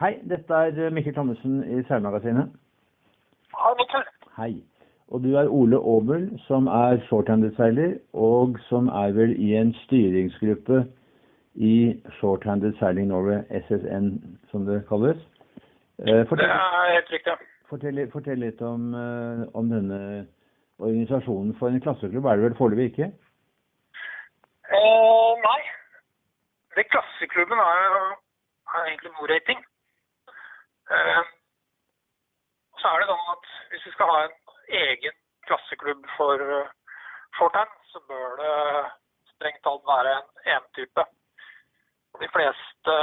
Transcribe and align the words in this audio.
Hei, 0.00 0.12
dette 0.30 0.54
er 0.54 0.76
eh, 0.78 0.92
Mikkel 0.94 1.14
Thommessen 1.14 1.56
i 1.66 1.82
Seilmagasinet. 1.88 2.52
Hei, 3.58 3.72
Mikkel. 3.80 4.04
Hei. 4.36 4.52
Og 5.08 5.22
du 5.24 5.32
er 5.40 5.48
Ole 5.50 5.78
Aabel, 5.80 6.26
som 6.46 6.66
er 6.70 7.00
shorthanded-seiler, 7.08 7.96
og 8.12 8.58
som 8.68 8.86
er 8.92 9.14
vel 9.16 9.32
i 9.40 9.54
en 9.58 9.72
styringsgruppe 9.86 10.82
i 11.54 11.72
Shorthanded 12.18 12.76
Sailing 12.78 13.08
Norway, 13.10 13.40
SSN 13.64 14.10
som 14.52 14.66
det 14.68 14.84
kalles. 14.88 15.18
Fortell, 15.98 16.44
Det 16.44 16.50
er 16.50 16.92
helt 16.92 17.10
riktig. 17.12 17.32
fortell, 17.68 17.98
fortell 18.12 18.38
litt 18.38 18.62
om, 18.62 18.94
eh, 18.94 19.42
om 19.54 19.70
denne 19.72 20.26
organisasjonen. 20.78 21.56
For 21.58 21.68
en 21.68 21.80
klasseklubb 21.80 22.24
er 22.26 22.36
det 22.36 22.44
vel 22.44 22.54
foreløpig 22.60 22.84
ikke? 22.92 23.10
Eh, 24.70 25.32
nei. 25.48 25.60
Det 26.76 26.86
klasseklubben 26.92 27.58
er 27.58 27.98
er 28.76 28.84
egentlig 28.86 29.10
Nor-rating. 29.16 29.64
Eh, 30.90 31.22
så 32.80 32.88
er 32.88 33.00
det 33.02 33.08
sånn 33.10 33.32
at 33.32 33.48
hvis 33.72 33.86
vi 33.88 33.94
skal 33.94 34.12
ha 34.12 34.20
en 34.24 34.36
egen 34.80 35.16
klasseklubb 35.48 36.04
for 36.16 36.42
uh, 36.60 36.70
shorthand, 37.38 37.72
så 37.92 38.00
bør 38.08 38.36
det 38.40 38.52
strengt 39.32 39.62
talt 39.64 39.84
være 39.88 40.14
en 40.18 40.54
entype. 40.56 41.04
De 42.22 42.28
fleste, 42.34 42.94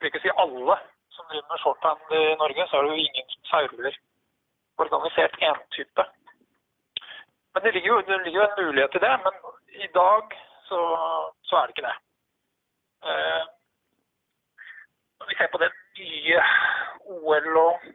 vil 0.00 0.10
ikke 0.10 0.22
si 0.24 0.34
alle, 0.42 0.76
som 1.16 1.28
driver 1.30 1.48
med 1.50 1.62
shorthand 1.62 2.14
i 2.18 2.22
Norge, 2.42 2.66
så 2.68 2.76
er 2.76 2.86
det 2.86 2.92
jo 2.92 3.06
ingen 3.06 3.32
som 3.32 3.50
seiler 3.50 3.98
organisert 4.84 5.38
entype. 5.50 6.06
Men 7.54 7.64
det 7.64 7.72
ligger 7.74 7.88
jo, 7.94 8.00
det 8.08 8.20
ligger 8.24 8.42
jo 8.42 8.48
en 8.48 8.64
mulighet 8.64 8.98
i 8.98 9.04
det, 9.06 9.14
men 9.24 9.38
i 9.86 9.88
dag 9.94 10.36
så, 10.68 10.80
så 11.48 11.56
er 11.56 11.66
det 11.66 11.76
ikke 11.76 11.88
det. 11.88 11.96
Eh, 13.10 13.44
når 15.18 15.30
vi 15.30 15.38
ser 15.38 15.52
på 15.52 15.62
det 15.62 15.70
nye 15.98 16.42
OL- 17.06 17.58
og 17.60 17.86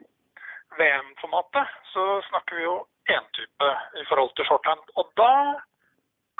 VM-formatet, 0.78 1.68
så 1.92 2.04
snakker 2.28 2.56
vi 2.56 2.62
jo 2.62 2.76
entype 3.16 3.68
i 4.00 4.04
forhold 4.08 4.34
til 4.36 4.48
shorthand. 4.48 4.82
Og 4.96 5.10
da 5.20 5.32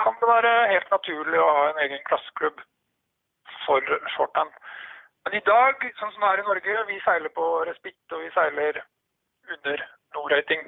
kan 0.03 0.15
det 0.19 0.29
være 0.29 0.53
helt 0.71 0.91
naturlig 0.91 1.39
å 1.39 1.51
ha 1.57 1.65
en 1.69 1.81
egen 1.85 2.03
klasseklubb 2.09 2.61
for 3.65 3.99
shorthand. 4.15 4.51
Men 5.23 5.37
i 5.39 5.45
dag, 5.47 5.85
sånn 5.99 6.11
som 6.11 6.25
det 6.25 6.31
er 6.31 6.43
i 6.43 6.47
Norge, 6.49 6.85
vi 6.89 6.99
seiler 7.05 7.31
på 7.37 7.45
respitt, 7.69 8.01
og 8.11 8.25
vi 8.25 8.31
seiler 8.35 8.81
under 9.55 9.85
Nor-rating 10.15 10.65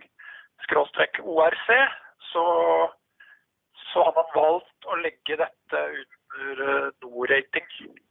skråstrek 0.63 1.19
ORC, 1.23 1.67
så, 2.31 2.45
så 3.91 4.05
har 4.07 4.15
man 4.15 4.31
valgt 4.35 4.87
å 4.87 4.99
legge 5.03 5.39
dette 5.41 5.85
under 6.39 6.91
norating. 7.03 7.67
Nor-rating. 7.75 8.01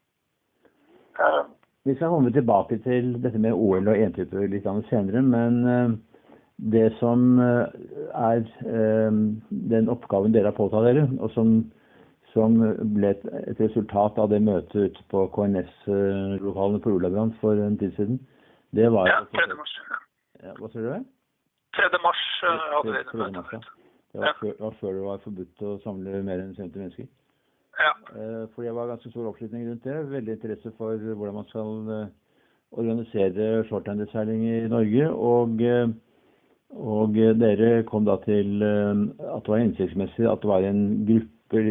Eh, 1.15 1.45
Vi 1.85 1.95
skal 1.95 2.09
komme 2.09 2.33
tilbake 2.33 2.79
til 2.81 3.13
dette 3.21 3.39
med 3.39 3.53
OL 3.53 3.91
og 3.93 3.99
entype 4.01 4.47
litt 4.49 4.69
senere, 4.89 5.21
men 5.21 5.57
eh, 5.69 5.91
det 6.73 6.87
som 6.97 7.41
eh, 7.45 7.75
er 8.17 8.45
eh, 8.65 9.19
den 9.75 9.91
oppgaven 9.93 10.33
dere 10.33 10.49
har 10.49 10.57
påtatt 10.57 10.87
dere, 10.89 11.05
og 11.21 11.29
som, 11.35 11.59
som 12.33 12.57
ble 12.95 13.11
et, 13.13 13.27
resultat 13.61 14.17
av 14.17 14.31
det 14.33 14.41
møtet 14.47 14.95
ute 14.95 15.05
på 15.13 15.27
KNS-lokalene 15.37 16.81
på 16.81 16.95
Olabrand 16.97 17.37
for 17.43 17.61
en 17.61 17.77
tid 17.77 17.93
siden, 17.99 18.17
det 18.73 18.89
var 18.95 19.11
ja, 19.13 19.21
3. 19.37 19.45
mars. 19.59 19.77
Ja, 20.41 20.57
Hva 20.57 20.71
sier 20.73 20.89
du? 20.89 21.05
3. 21.77 22.01
mars 22.01 22.23
hadde 22.49 22.87
vi 22.89 22.97
det 22.97 23.05
3. 23.13 23.21
mars, 23.21 23.37
møtet. 23.37 23.69
Det 24.15 24.57
var 24.63 24.81
før 24.81 24.97
det 24.97 25.05
var 25.05 25.23
forbudt 25.27 25.69
å 25.69 25.77
samle 25.85 26.25
mer 26.25 26.41
enn 26.41 26.57
50 26.57 26.81
mennesker. 26.81 27.13
Ja. 27.81 27.93
Fordi 28.15 28.49
For 28.55 28.63
det 28.63 28.75
var 28.75 28.87
ganske 28.93 29.11
stor 29.11 29.29
oppslutning 29.29 29.69
rundt 29.69 29.85
det. 29.85 30.11
Veldig 30.11 30.33
interesse 30.33 30.73
for 30.79 30.97
hvordan 30.97 31.35
man 31.35 31.49
skal 31.51 31.71
eh, 31.95 32.13
organisere 32.73 33.65
shorthanderseiling 33.69 34.45
i 34.49 34.69
Norge. 34.69 35.11
Og, 35.11 35.63
eh, 35.63 35.89
og 36.71 37.19
eh, 37.19 37.35
dere 37.39 37.83
kom 37.83 38.07
da 38.07 38.17
til 38.25 38.63
eh, 38.63 38.93
at 39.35 39.43
det 39.43 39.55
var 39.55 39.63
hensiktsmessig 39.63 40.29
at 40.31 40.43
det 40.43 40.51
var 40.51 40.67
en 40.69 40.85
gruppe, 41.09 41.65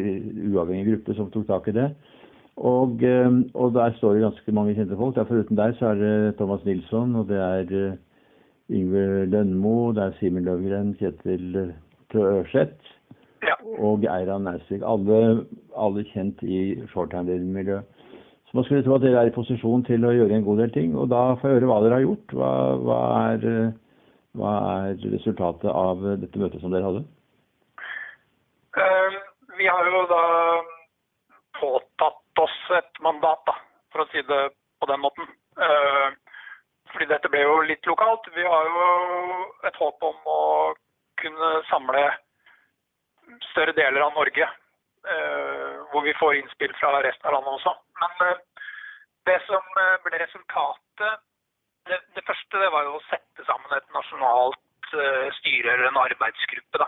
uavhengig 0.54 0.92
gruppe 0.92 1.16
som 1.18 1.32
tok 1.32 1.48
tak 1.48 1.68
i 1.72 1.78
det. 1.80 1.90
Og, 2.56 3.04
eh, 3.04 3.32
og 3.54 3.74
der 3.74 3.94
står 3.98 4.14
det 4.14 4.26
ganske 4.28 4.52
mange 4.52 4.76
kjente 4.76 4.98
folk. 4.98 5.16
Der 5.16 5.30
foruten 5.30 5.60
deg 5.60 5.78
så 5.80 5.94
er 5.94 6.02
det 6.02 6.36
Thomas 6.38 6.66
Nilsson, 6.66 7.16
og 7.16 7.28
det 7.32 7.40
er 7.40 7.78
eh, 7.84 8.02
Yngve 8.72 9.26
Lønmo, 9.26 9.92
det 9.92 10.04
er 10.04 10.20
Simen 10.20 10.46
Løvgren, 10.46 10.94
Kjetil 11.00 11.56
eh, 11.56 11.74
Ørseth 12.16 12.93
ja. 13.48 13.56
og 13.80 14.06
Eiran 14.08 14.48
Nausvik. 14.48 14.84
Alle, 14.86 15.46
alle 15.76 16.06
kjent 16.12 16.42
i 16.44 16.60
shorthand-miljøet. 16.94 17.84
Så 18.46 18.58
man 18.58 18.66
skulle 18.68 18.84
tro 18.86 18.96
at 18.96 19.02
dere 19.02 19.24
er 19.24 19.32
i 19.32 19.36
posisjon 19.36 19.82
til 19.88 20.06
å 20.06 20.14
gjøre 20.14 20.38
en 20.38 20.46
god 20.46 20.60
del 20.62 20.74
ting. 20.76 20.96
Og 21.00 21.10
da 21.10 21.24
får 21.42 21.50
jeg 21.50 21.60
høre 21.60 21.70
hva 21.72 21.80
dere 21.84 21.98
har 21.98 22.06
gjort. 22.06 22.36
Hva, 22.38 22.52
hva, 22.86 22.98
er, 23.34 23.46
hva 24.38 24.54
er 24.74 25.06
resultatet 25.16 25.70
av 25.72 26.04
dette 26.22 26.42
møtet 26.42 26.62
som 26.62 26.74
dere 26.74 26.90
hadde? 26.90 27.06
Uh, 28.78 29.18
Vi 29.58 29.70
har 29.70 29.90
jo 29.90 30.04
da 30.10 30.26
påtatt 31.60 32.44
oss 32.44 32.60
et 32.78 33.02
mandat, 33.06 33.42
da, 33.50 33.58
for 33.94 34.04
å 34.04 34.10
si 34.12 34.22
det 34.30 34.44
på 34.82 34.90
den 34.90 35.02
måten. 35.02 35.34
Uh, 35.58 36.14
Fordi 36.94 37.10
dette 37.10 37.30
ble 37.34 37.42
jo 37.42 37.58
litt 37.66 37.90
lokalt. 37.90 38.30
Vi 38.38 38.46
har 38.46 38.70
jo 38.70 38.88
et 39.66 39.82
håp 39.82 40.06
om 40.06 40.30
å 40.30 40.42
kunne 41.22 41.52
samle 41.70 42.06
større 43.52 43.74
deler 43.78 44.02
av 44.06 44.14
Norge, 44.18 44.48
eh, 45.14 45.78
hvor 45.92 46.04
vi 46.06 46.14
får 46.20 46.36
innspill 46.40 46.74
fra 46.80 46.96
resten 47.04 47.30
av 47.30 47.38
landet 47.38 47.54
også. 47.58 47.76
Men 48.02 48.26
eh, 48.28 48.42
det 49.30 49.40
som 49.48 49.80
eh, 49.84 49.96
ble 50.06 50.20
resultatet 50.22 51.24
det, 51.90 52.00
det 52.16 52.26
første 52.28 52.62
det 52.62 52.72
var 52.72 52.88
å 52.88 53.02
sette 53.10 53.46
sammen 53.48 53.76
et 53.76 53.90
nasjonalt 53.96 54.60
styre 55.40 55.72
eller 55.74 55.88
en 55.90 55.98
arbeidsgruppe. 55.98 56.80
da. 56.80 56.86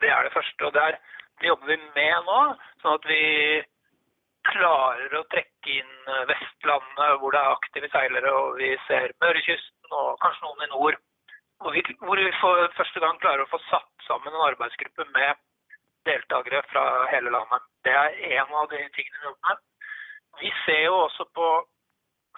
Det 0.00 0.08
er 0.08 0.24
det 0.24 0.32
første. 0.32 0.64
og 0.66 0.72
der, 0.72 0.96
Det 1.38 1.50
jobber 1.50 1.68
vi 1.68 1.76
med 1.94 2.24
nå, 2.26 2.38
sånn 2.80 2.96
at 2.96 3.06
vi 3.06 3.20
klarer 4.48 5.14
å 5.18 5.26
trekke 5.30 5.74
inn 5.76 5.92
Vestlandet, 6.30 7.20
hvor 7.20 7.34
det 7.34 7.42
er 7.42 7.52
aktive 7.52 7.90
seilere, 7.92 8.32
og 8.32 8.56
vi 8.58 8.72
ser 8.88 9.12
Mørekysten 9.22 9.94
og 10.00 10.16
kanskje 10.24 10.46
noen 10.46 10.64
i 10.64 10.70
nord. 10.72 10.98
Hvor 11.62 11.76
vi, 11.76 11.84
hvor 12.00 12.18
vi 12.18 12.32
for 12.40 12.72
første 12.78 13.04
gang 13.04 13.20
klarer 13.22 13.44
å 13.44 13.52
få 13.52 13.60
satt 13.68 14.08
sammen 14.08 14.32
en 14.32 14.48
arbeidsgruppe 14.48 15.06
med 15.12 15.36
deltakere 16.08 16.62
fra 16.70 16.84
hele 17.12 17.30
landet. 17.30 17.62
Det 17.84 17.92
er 17.92 18.18
en 18.38 18.54
av 18.60 18.68
de 18.70 18.80
tingene 18.96 19.20
vi 19.20 19.28
jobber 19.28 19.48
med. 19.48 19.62
Vi 20.40 20.52
ser 20.64 20.84
jo 20.86 20.94
også 21.06 21.26
på 21.34 21.48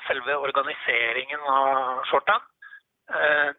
selve 0.08 0.36
organiseringen 0.46 1.40
av 1.56 2.02
shorthand. 2.10 2.42
Eh, 3.10 3.52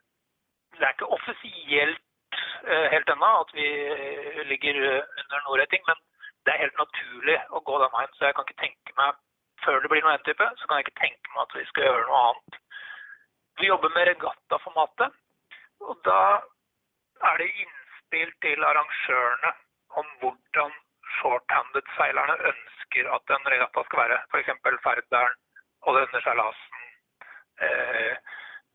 Det 0.76 0.84
er 0.84 0.92
ikke 0.92 1.08
offisielt 1.16 2.02
eh, 2.68 2.88
helt 2.92 3.10
ennå 3.10 3.28
at 3.42 3.52
vi 3.56 3.68
ligger 4.50 4.76
under 5.22 5.40
Nor-rating, 5.46 5.84
men 5.88 6.02
det 6.44 6.54
er 6.54 6.64
helt 6.66 6.82
naturlig 6.82 7.38
å 7.56 7.62
gå 7.64 7.78
den 7.80 7.94
veien. 7.94 8.12
Så 8.18 8.26
jeg 8.26 8.36
kan 8.36 8.44
ikke 8.44 8.64
tenke 8.64 8.96
meg, 8.98 9.16
før 9.64 9.80
det 9.80 9.92
blir 9.94 10.04
noe 10.04 10.18
N-type, 10.18 10.50
så 10.60 10.68
kan 10.68 10.82
jeg 10.82 10.88
ikke 10.88 11.00
tenke 11.00 11.32
meg 11.32 11.46
at 11.46 11.56
vi 11.56 11.64
skal 11.70 11.88
gjøre 11.88 12.04
noe 12.10 12.24
annet. 12.28 12.60
Vi 13.62 13.70
jobber 13.70 13.94
med 13.96 14.08
regattaformatet, 14.10 15.16
og 15.88 16.02
da 16.04 16.20
er 17.32 17.40
det 17.40 17.48
innspill 17.64 18.36
til 18.44 18.68
arrangørene 18.68 19.54
om 20.06 20.14
hvordan 20.22 20.78
shorthanded-seilerne 21.18 22.38
ønsker 22.52 23.12
at 23.18 23.36
en 23.36 23.52
regatta 23.54 23.84
skal 23.88 24.02
være. 24.04 24.22
F.eks. 24.32 24.54
Færderen 24.86 25.36
og 25.86 26.00
denne 26.00 26.22
seilasen. 26.26 26.86
Eh, 27.66 28.14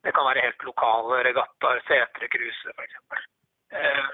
det 0.05 0.13
kan 0.17 0.29
være 0.29 0.45
helt 0.47 0.63
lokale 0.71 1.23
regattaer, 1.29 1.81
Setre 1.89 2.29
cruise 2.35 2.75
f.eks. 2.77 2.95
Eh, 3.79 4.05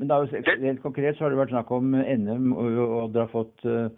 Men 0.00 0.08
da, 0.08 0.22
helt 0.24 0.82
konkret 0.82 1.16
så 1.16 1.26
har 1.26 1.34
det 1.34 1.40
vært 1.42 1.52
snakk 1.52 1.72
om 1.76 1.92
NM, 1.92 2.52
og, 2.56 2.78
og 3.00 3.12
dere 3.12 3.26
har 3.26 3.34
fått 3.34 3.66
eh, 3.68 3.90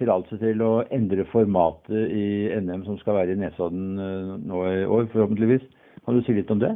tillatelse 0.00 0.38
til 0.40 0.64
å 0.64 0.72
endre 0.94 1.26
formatet 1.32 2.14
i 2.16 2.48
NM 2.62 2.86
som 2.86 2.96
skal 3.02 3.18
være 3.20 3.34
i 3.36 3.40
Nesodden 3.42 4.00
eh, 4.00 4.32
nå 4.48 4.64
i 4.70 4.86
år, 4.86 5.10
forhåpentligvis. 5.12 5.66
Kan 6.06 6.16
du 6.16 6.24
si 6.24 6.38
litt 6.38 6.50
om 6.54 6.62
det? 6.62 6.72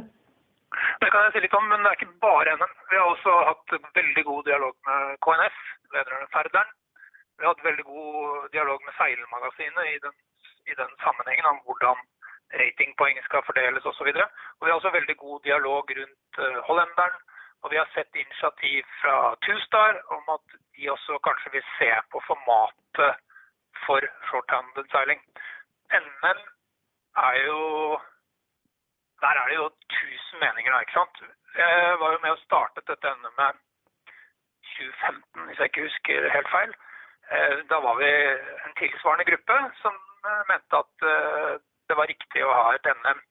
Det 1.01 1.09
kan 1.11 1.23
jeg 1.25 1.33
si 1.35 1.43
litt 1.45 1.57
om, 1.59 1.67
men 1.71 1.83
det 1.83 1.91
er 1.91 1.97
ikke 1.99 2.19
bare 2.25 2.55
NM. 2.57 2.73
Vi 2.91 2.99
har 2.99 3.07
også 3.11 3.33
hatt 3.49 3.77
veldig 3.99 4.23
god 4.29 4.43
dialog 4.49 4.75
med 4.89 5.17
KNS, 5.25 5.57
vedrørende 5.93 6.33
Færderen. 6.35 6.75
Vi 7.37 7.45
har 7.45 7.53
hatt 7.53 7.67
veldig 7.69 7.85
god 7.85 8.49
dialog 8.55 8.85
med 8.85 8.95
Seilmagasinet 8.97 9.91
i 9.93 9.97
den, 10.05 10.15
i 10.71 10.77
den 10.81 10.93
sammenhengen 11.03 11.49
om 11.51 11.59
hvordan 11.65 12.01
ratingpoeng 12.59 13.19
skal 13.27 13.45
fordeles 13.45 13.85
osv. 13.85 14.09
Vi 14.09 14.69
har 14.69 14.77
også 14.77 14.93
veldig 14.99 15.17
god 15.17 15.39
dialog 15.49 15.83
rundt 15.99 16.41
uh, 16.41 16.59
hollenderen. 16.69 17.17
Og 17.65 17.71
vi 17.71 17.77
har 17.77 17.89
sett 17.93 18.15
initiativ 18.15 18.83
fra 19.01 19.35
Two-Star 19.43 19.97
om 20.15 20.23
at 20.35 20.57
de 20.77 20.91
også 20.93 21.17
kanskje 21.27 21.51
vil 21.55 21.65
se 21.77 21.89
på 22.11 22.21
formatet 22.27 23.23
for 23.85 24.01
short-handed 24.29 24.85
seiling. 24.93 25.21
NM 26.01 26.43
er 27.29 27.35
jo 27.49 27.61
der 29.21 29.33
er 29.41 29.47
det 29.49 29.55
jo 29.55 29.69
tusen 29.99 30.39
meninger, 30.39 30.71
da, 30.73 30.79
ikke 30.79 30.99
sant. 30.99 31.21
Jeg 31.57 31.99
var 31.99 32.11
jo 32.13 32.19
med 32.23 32.35
og 32.35 32.43
startet 32.43 32.87
dette 32.89 33.13
NM-et 33.21 33.63
2015, 34.77 35.45
hvis 35.47 35.59
jeg 35.59 35.69
ikke 35.71 35.87
husker 35.87 36.29
helt 36.35 36.51
feil. 36.57 36.73
Eh, 37.31 37.55
Da 37.69 37.79
var 37.85 37.95
vi 38.01 38.09
en 38.65 38.75
tilsvarende 38.79 39.25
gruppe 39.29 39.57
som 39.81 39.95
eh, 40.29 40.43
mente 40.51 40.81
at 40.83 41.07
eh, 41.13 41.53
det 41.89 41.97
var 41.99 42.11
riktig 42.11 42.43
å 42.45 42.53
ha 42.59 42.67
et 42.75 42.89
NM. 42.93 43.23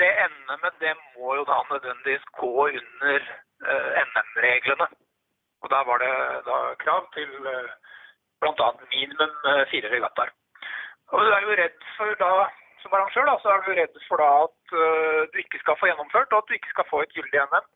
Det 0.00 0.10
NM-et 0.32 0.80
det 0.82 0.94
må 1.16 1.34
jo 1.38 1.44
da 1.48 1.58
nødvendigvis 1.70 2.26
gå 2.40 2.52
under 2.80 3.30
NM-reglene. 4.08 4.86
Og 5.62 5.70
der 5.70 5.84
var 5.88 5.98
det 5.98 6.12
da 6.46 6.58
krav 6.84 7.08
til 7.16 7.32
bl.a. 8.40 8.68
minimum 8.92 9.34
fire 9.72 9.90
regattaer. 9.90 10.30
Og 11.10 11.24
du 11.24 11.32
er 11.34 11.42
jo 11.42 11.56
redd 11.58 11.88
for 11.96 12.14
da, 12.20 12.30
som 12.82 12.94
arrangør, 12.94 13.26
da, 13.28 13.36
så 13.42 13.52
er 13.52 13.64
du 13.64 13.72
redd 13.76 13.96
for 14.08 14.22
da 14.22 14.28
at 14.44 14.76
eh, 14.82 15.22
du 15.32 15.40
ikke 15.42 15.60
skal 15.62 15.78
få 15.80 15.90
gjennomført, 15.90 16.32
og 16.32 16.42
at 16.42 16.50
du 16.50 16.56
ikke 16.58 16.74
skal 16.74 16.88
få 16.90 17.02
et 17.04 17.14
gyldig 17.16 17.40
NM. 17.44 17.66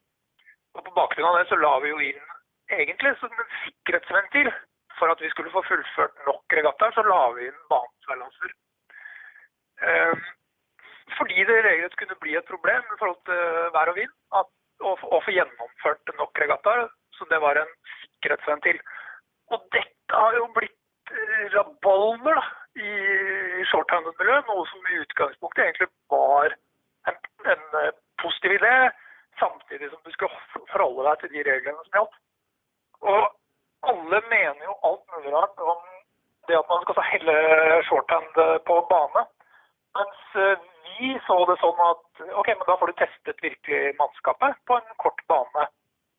Og 0.77 0.85
på 0.87 0.95
bakgrunn 0.97 1.29
av 1.31 1.41
det 1.41 1.49
så 1.51 1.59
la 1.61 1.73
vi 1.85 1.93
jo 1.93 1.99
inn 2.11 2.29
egentlig 2.73 3.13
som 3.21 3.33
en 3.33 3.51
sikkerhetsventil 3.65 4.49
for 4.99 5.13
at 5.13 5.21
vi 5.21 5.31
skulle 5.33 5.53
få 5.53 5.65
fullført 5.67 6.23
nok 6.27 6.57
regattaer, 6.57 6.95
så 6.97 7.05
la 7.07 7.21
vi 7.37 7.49
inn 7.49 7.61
baneseilaser. 7.73 8.55
Um, 9.83 10.25
fordi 11.19 11.45
det 11.49 11.59
regelrett 11.67 11.97
kunne 12.01 12.19
bli 12.23 12.37
et 12.39 12.49
problem 12.49 12.83
i 12.87 12.99
forhold 12.99 13.19
til 13.27 13.71
vær 13.75 13.91
og 13.93 13.99
vind 13.99 14.13
at, 14.39 14.51
å 14.87 15.21
få 15.25 15.35
gjennomført 15.35 16.13
nok 16.19 16.43
regattaer. 16.45 16.87
Så 17.19 17.27
det 17.31 17.41
var 17.43 17.59
en 17.61 17.73
sikkerhetsventil. 18.01 18.79
Og 19.53 19.67
dette 19.75 20.23
har 20.23 20.39
jo 20.39 20.47
blitt 20.57 21.13
eh, 21.13 21.45
rabalder 21.53 22.39
da, 22.39 22.45
i 22.77 23.65
shorthanded-miljøet, 23.71 24.49
noe 24.49 24.65
som 24.71 24.89
i 24.89 25.01
utgangspunktet 25.03 25.65
egentlig 25.65 25.89
var 26.13 26.55
en, 27.11 27.19
en 27.55 27.65
eh, 27.83 27.93
positiv 28.23 28.57
idé, 28.57 28.75
samtidig 29.41 29.91
som 29.91 30.01
du 30.05 30.13
skulle 30.15 30.65
forholde 30.73 31.07
deg 31.09 31.21
til 31.21 31.33
de 31.35 31.45
reglene 31.51 31.85
som 31.85 31.99
gjaldt. 31.99 32.19
Og 33.13 33.23
alle 33.93 34.23
mener 34.31 34.65
jo 34.69 34.79
alt 34.89 35.05
mulig 35.15 35.35
rart 35.35 35.65
om 35.75 35.81
det 36.49 36.59
at 36.59 36.71
man 36.71 36.83
skal 36.85 37.09
helle 37.11 37.37
shorthand 37.89 38.43
på 38.69 38.81
bane. 38.91 39.25
Mens 39.99 40.21
eh, 40.41 40.69
vi 40.99 41.13
så 41.27 41.37
det 41.49 41.59
sånn 41.61 41.81
at 41.85 42.25
ok, 42.41 42.49
men 42.57 42.69
da 42.69 42.77
får 42.81 42.93
du 42.93 43.01
testet 43.01 43.45
virkelig 43.45 43.95
mannskapet 44.01 44.59
på 44.69 44.79
en 44.79 44.99
kort 45.03 45.23
bane. 45.31 45.67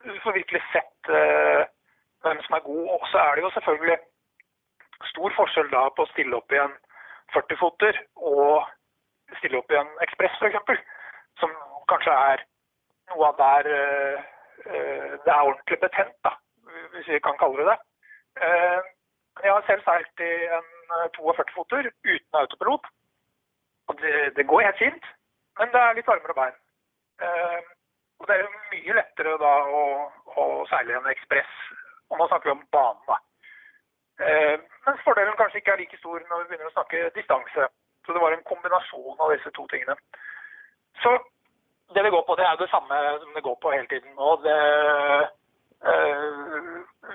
Du 0.04 0.14
får 0.24 0.36
virkelig 0.36 0.60
sett 0.74 1.10
uh, 1.10 1.64
hvem 2.26 2.42
som 2.44 2.58
er 2.58 2.66
god. 2.66 2.88
Og 2.98 3.06
så 3.12 3.22
er 3.22 3.36
det 3.36 3.46
jo 3.46 3.52
selvfølgelig 3.56 3.98
stor 5.12 5.36
forskjell 5.38 5.70
da 5.72 5.88
på 5.96 6.06
å 6.06 6.12
stille 6.12 6.38
opp 6.38 6.54
i 6.54 6.62
en 6.62 6.74
40-foter 7.34 8.00
og 8.22 8.66
stille 9.40 9.60
opp 9.60 9.72
i 9.74 9.80
en 9.80 9.92
ekspress 10.06 10.36
f.eks. 10.40 10.84
Som 11.42 11.54
kanskje 11.90 12.14
er 12.34 12.44
noe 13.12 13.30
av 13.32 13.40
der 13.40 13.70
uh, 13.74 14.18
uh, 14.70 15.12
det 15.26 15.32
er 15.32 15.46
ordentlig 15.48 15.80
betent, 15.82 16.18
da, 16.26 16.36
hvis 16.96 17.10
vi 17.16 17.22
kan 17.26 17.40
kalle 17.42 17.64
det 17.64 17.72
det. 17.74 17.80
Jeg 19.44 19.52
har 19.52 19.66
selv 19.66 19.82
seilt 19.86 20.22
i 20.26 20.32
en 20.58 20.70
42-foter 21.18 21.90
uten 21.90 22.38
autopilot. 22.40 22.88
Og 23.88 24.02
det, 24.02 24.36
det, 24.38 24.48
går 24.48 24.62
helt 24.62 24.82
fint, 24.82 25.06
men 25.60 25.72
det 25.74 25.82
er 25.82 25.98
litt 25.98 26.08
varmere 26.08 26.38
bein. 26.38 26.58
Uh, 27.22 27.60
og 28.20 28.28
det 28.28 28.36
er 28.36 28.44
jo 28.46 28.62
mye 28.72 28.98
lettere 29.00 29.36
da 29.42 29.54
å, 29.80 29.84
å 30.40 30.44
seile 30.72 30.96
en 30.96 31.10
ekspress, 31.12 31.54
og 32.10 32.20
nå 32.20 32.28
snakker 32.30 32.50
vi 32.50 32.56
om 32.56 32.66
banen, 32.72 33.02
da. 33.10 33.18
Eh, 34.20 34.56
mens 34.86 35.04
fordelen 35.06 35.38
kanskje 35.38 35.62
ikke 35.62 35.72
er 35.72 35.82
like 35.82 35.98
stor 35.98 36.20
når 36.30 36.42
vi 36.42 36.50
begynner 36.50 36.72
å 36.72 36.76
snakke 36.76 37.10
distanse. 37.18 37.70
Så 38.06 38.14
det 38.14 38.22
var 38.22 38.36
en 38.36 38.44
kombinasjon 38.50 39.22
av 39.24 39.32
disse 39.34 39.52
to 39.58 39.68
tingene. 39.72 39.96
Så 41.04 41.14
det 41.96 42.04
det 42.04 42.12
går 42.12 42.26
på, 42.28 42.36
det 42.36 42.46
er 42.46 42.60
det 42.60 42.70
samme 42.70 43.00
som 43.22 43.32
det 43.34 43.44
går 43.48 43.58
på 43.62 43.72
hele 43.72 43.88
tiden. 43.88 44.14
Og 44.18 44.44
det 44.44 44.60
eh, 45.88 46.44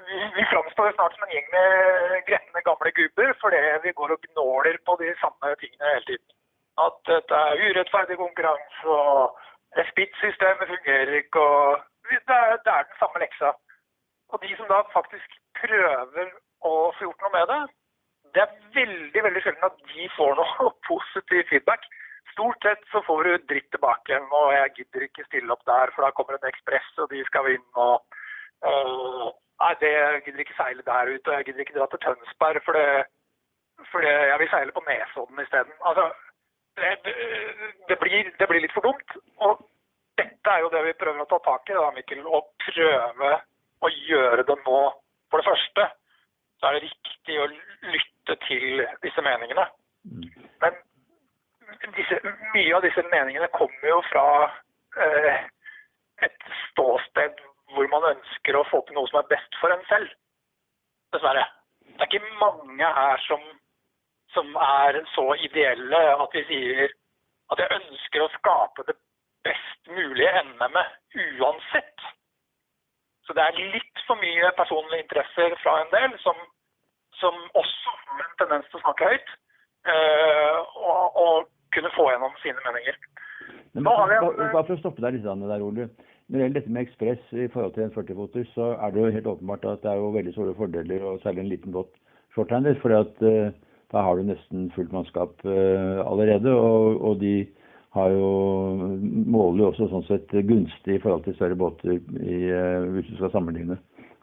vi, 0.08 0.18
vi 0.38 0.48
framstår 0.52 0.96
snart 0.96 1.14
som 1.14 1.28
en 1.28 1.36
gjeng 1.36 1.46
med 1.52 2.18
gretne 2.30 2.66
gamle 2.66 2.92
gubber 2.98 3.36
fordi 3.44 3.62
vi 3.86 3.94
går 4.00 4.16
og 4.16 4.26
gnåler 4.26 4.82
på 4.86 4.98
de 5.02 5.14
samme 5.22 5.54
tingene 5.62 5.94
hele 5.94 6.10
tiden 6.10 6.34
at 6.86 6.96
dette 7.10 7.38
er 7.46 7.62
urettferdig 7.66 8.16
konkurranse, 8.24 8.82
og 8.86 9.38
respittsystemet 9.78 10.70
fungerer 10.72 11.14
ikke. 11.20 11.40
og 11.40 11.80
det 12.10 12.36
er, 12.42 12.56
det 12.64 12.72
er, 12.74 12.82
den 12.88 12.98
samme 13.00 13.22
leksa. 13.22 13.50
Og 14.32 14.36
de 14.42 14.50
som 14.56 14.68
da 14.72 14.78
faktisk 14.98 15.28
prøver 15.60 16.26
å 16.66 16.72
få 16.96 17.06
gjort 17.06 17.24
noe 17.24 17.34
med 17.34 17.50
det, 17.52 17.60
det 18.34 18.42
er 18.44 18.56
veldig 18.74 19.24
veldig 19.24 19.42
sjelden 19.44 19.66
at 19.68 19.80
de 19.92 20.08
får 20.16 20.36
noe 20.38 20.70
positiv 20.88 21.44
feedback. 21.50 21.84
Stort 22.34 22.62
sett 22.66 22.84
så 22.92 23.02
får 23.06 23.24
du 23.24 23.48
dritt 23.50 23.68
tilbake 23.74 24.20
og 24.40 24.52
jeg 24.54 24.74
gidder 24.76 25.06
ikke 25.06 25.26
stille 25.26 25.54
opp 25.54 25.64
der, 25.66 25.92
for 25.94 26.04
da 26.04 26.12
kommer 26.14 26.36
en 26.36 26.50
ekspress, 26.50 26.90
og 27.02 27.10
de 27.12 27.24
skal 27.26 27.46
vinne. 27.48 27.72
og 27.74 28.04
øh, 28.68 29.28
Nei, 29.58 29.72
det 29.80 29.88
jeg 29.90 30.22
gidder 30.24 30.42
ikke 30.44 30.54
seile 30.54 30.84
der 30.86 31.08
ute, 31.14 31.30
og 31.30 31.34
jeg 31.34 31.46
gidder 31.48 31.64
ikke 31.64 31.78
dra 31.78 31.86
til 31.90 32.00
Tønsberg, 32.04 32.60
for, 32.66 32.78
det, 32.78 33.06
for 33.90 34.04
det, 34.06 34.12
jeg 34.30 34.38
vil 34.38 34.50
seile 34.52 34.74
på 34.76 34.82
Nesodden 34.86 35.42
isteden. 35.42 35.74
Altså, 35.90 36.04
det, 36.78 36.92
det, 37.88 37.96
blir, 37.98 38.30
det, 38.38 38.46
blir, 38.48 38.62
litt 38.62 38.76
for 38.76 38.86
dumt. 38.86 39.16
Og 39.42 39.64
dette 40.20 40.52
er 40.54 40.62
jo 40.62 40.70
det 40.74 40.84
vi 40.86 40.94
prøver 41.00 41.24
å 41.24 41.30
ta 41.32 41.40
tak 41.48 41.72
i, 41.72 41.74
da, 41.74 41.88
Mikkel. 41.96 42.22
Å 42.22 42.40
prøve 42.68 43.32
å 43.82 43.90
gjøre 43.96 44.46
det 44.46 44.58
nå. 44.62 44.78
For 45.26 45.42
det 45.42 45.48
første 45.50 45.88
så 46.58 46.68
er 46.68 46.76
det 46.76 46.86
riktig 46.88 47.38
å 47.40 47.48
lytte 47.94 48.36
til 48.46 48.84
disse 49.04 49.24
meningene. 49.24 49.66
Men 50.62 51.92
disse, 51.96 52.18
mye 52.54 52.74
av 52.76 52.82
disse 52.86 53.04
meningene 53.12 53.50
kommer 53.54 53.90
jo 53.92 54.00
fra 54.08 54.24
eh, 55.04 55.44
et 56.26 56.48
ståsted 56.70 57.38
hvor 57.74 57.88
man 57.92 58.10
ønsker 58.14 58.56
å 58.56 58.66
få 58.70 58.80
til 58.86 58.96
noe 58.96 59.10
som 59.10 59.20
er 59.20 59.30
best 59.30 59.60
for 59.60 59.74
en 59.74 59.84
selv. 59.90 60.10
Dessverre. 61.14 61.44
Det 61.88 62.04
er 62.04 62.10
ikke 62.10 62.40
mange 62.40 62.92
her 63.00 63.24
som 63.28 63.44
som 64.32 64.56
er 64.60 64.98
så 65.14 65.26
ideelle 65.46 66.00
at 66.22 66.34
vi 66.36 66.44
sier 66.50 66.90
at 67.52 67.62
jeg 67.62 67.76
ønsker 67.78 68.24
å 68.24 68.32
skape 68.34 68.84
det 68.88 68.96
best 69.46 69.92
mulige 69.96 70.42
NM-et 70.50 71.20
uansett. 71.40 72.08
Så 73.28 73.36
det 73.36 73.44
er 73.44 73.60
litt 73.76 74.00
for 74.08 74.16
mye 74.16 74.48
personlige 74.56 75.04
interesser 75.04 75.52
fra 75.60 75.74
en 75.82 75.90
del 75.92 76.16
som, 76.24 76.38
som 77.20 77.36
også 77.60 77.92
har 78.08 78.24
en 78.24 78.38
tendens 78.40 78.70
til 78.70 78.80
å 78.80 78.84
snakke 78.86 79.10
høyt. 79.12 79.32
Øh, 79.92 80.58
og, 80.88 81.22
og, 81.24 81.48
kunne 81.76 81.90
få 81.92 82.06
gjennom 82.08 82.32
sine 82.40 82.62
meninger. 82.64 82.94
Men 83.76 83.84
bare, 83.84 84.16
bare 84.40 84.64
for 84.64 84.72
å 84.72 84.80
stoppe 84.80 85.02
deg 85.04 85.18
litt 85.18 85.26
der, 85.28 85.60
Ole. 85.60 85.84
Når 86.28 86.32
det 86.32 86.40
gjelder 86.40 86.56
dette 86.56 86.72
med 86.72 86.86
ekspress 86.86 87.34
i 87.36 87.44
forhold 87.52 87.74
til 87.74 87.84
en 87.84 87.92
40-foter, 87.92 88.46
så 88.54 88.70
er 88.80 88.94
det 88.94 89.02
jo 89.02 89.10
helt 89.12 89.28
åpenbart 89.34 89.66
at 89.68 89.82
det 89.84 89.90
er 89.92 90.00
jo 90.00 90.14
veldig 90.16 90.32
store 90.32 90.54
fordeler, 90.56 91.04
og 91.04 91.20
særlig 91.20 91.44
en 91.44 91.50
liten 91.52 91.74
båt 91.76 91.92
shorthander. 92.32 92.80
for 92.80 92.96
uh, 92.96 93.52
da 93.92 94.04
har 94.04 94.16
du 94.16 94.22
nesten 94.30 94.70
fullt 94.72 94.92
mannskap 94.96 95.44
uh, 95.44 96.00
allerede. 96.08 96.52
Og, 96.56 97.04
og, 97.04 97.20
de 97.20 97.46
har 97.96 98.12
jo 98.12 98.28
måler 99.32 99.70
også 99.70 99.88
sånn 99.88 100.04
sett 100.08 100.32
gunstig 100.48 100.98
i 100.98 101.00
forhold 101.02 101.24
til 101.24 101.36
større 101.38 101.56
båter 101.58 101.96
i, 101.96 102.38
uh, 102.52 102.84
hvis 102.94 103.08
du 103.08 103.16
skal 103.16 103.32
sammenligne. 103.32 103.78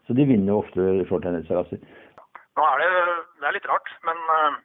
Så 0.06 0.14
de 0.14 0.26
vinner 0.28 0.52
jo 0.52 0.60
ofte 0.62 0.86
shorthanded-seilaser. 1.10 1.82
Nå 2.56 2.66
er 2.70 2.82
det, 2.82 2.90
det 3.40 3.48
er 3.48 3.56
litt 3.58 3.68
rart, 3.70 3.90
men 4.06 4.22
uh, 4.30 4.58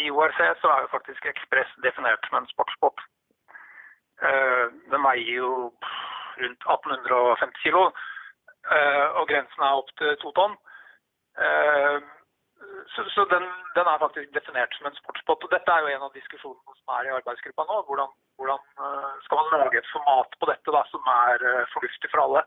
i 0.00 0.08
ORC 0.10 0.38
så 0.62 0.70
er 0.70 0.84
jo 0.84 0.94
faktisk 0.94 1.26
Ekspress 1.30 1.74
definert 1.86 2.22
som 2.28 2.40
en 2.40 2.50
sportsbåt. 2.52 3.04
den 4.90 5.02
veier 5.02 5.36
jo 5.42 5.48
rundt 6.38 6.66
1850 6.66 7.62
kilo, 7.62 7.82
og 9.18 9.24
grensen 9.28 9.64
er 9.66 9.80
opp 9.80 9.90
til 9.98 10.14
to 10.22 10.30
tonn 10.38 10.54
så, 12.94 13.00
så 13.14 13.22
den, 13.34 13.44
den, 13.76 13.86
er 13.92 14.02
faktisk 14.04 14.28
definert 14.38 14.72
som 14.74 14.86
en 14.86 15.00
sportsbåt. 15.00 15.44
og 15.44 15.50
Dette 15.54 15.70
er 15.72 15.80
jo 15.82 15.92
en 15.92 16.06
av 16.06 16.16
diskusjonene 16.18 16.76
som 16.78 16.94
er 16.96 17.08
i 17.08 17.16
arbeidsgruppa 17.18 17.66
nå. 17.68 17.80
Hvordan, 17.88 18.10
hvordan 18.36 18.62
uh, 18.82 19.14
skal 19.24 19.40
man 19.40 19.50
lage 19.54 19.80
et 19.80 19.92
format 19.94 20.30
på 20.40 20.48
dette 20.50 20.76
da, 20.76 20.82
som 20.92 21.10
er 21.14 21.44
uh, 21.50 21.64
fornuftig 21.74 22.10
for 22.12 22.22
alle. 22.24 22.42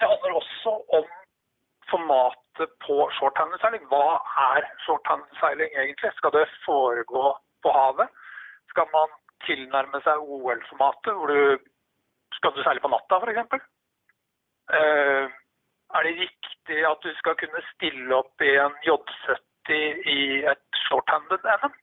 Det 0.00 0.10
handler 0.12 0.40
også 0.40 0.72
om 0.98 1.06
formatet 1.92 2.70
på 2.84 2.96
shorthandseiling. 3.16 3.84
Hva 3.92 4.18
er 4.50 4.68
shorthandseiling 4.84 5.70
egentlig? 5.80 6.12
Skal 6.18 6.34
det 6.36 6.46
foregå 6.66 7.24
på 7.64 7.74
havet? 7.78 8.08
Skal 8.72 8.88
man 8.92 9.16
tilnærme 9.46 10.00
seg 10.04 10.30
OL-formatet, 10.36 11.12
hvor 11.16 11.32
du 11.32 11.40
skal 12.36 12.54
du 12.54 12.62
seile 12.62 12.82
på 12.84 12.92
natta 12.92 13.20
f.eks.? 13.20 13.68
Uh, 14.68 15.26
er 15.96 16.04
det 16.04 16.18
riktig 16.22 16.80
at 16.84 17.04
du 17.04 17.12
skal 17.20 17.36
kunne 17.40 17.62
stille 17.72 18.16
opp 18.16 18.44
i 18.44 18.52
en 18.60 18.74
J70 18.84 19.76
i 20.12 20.20
et 20.52 20.80
shorthanded 20.86 21.46
NM? 21.56 21.76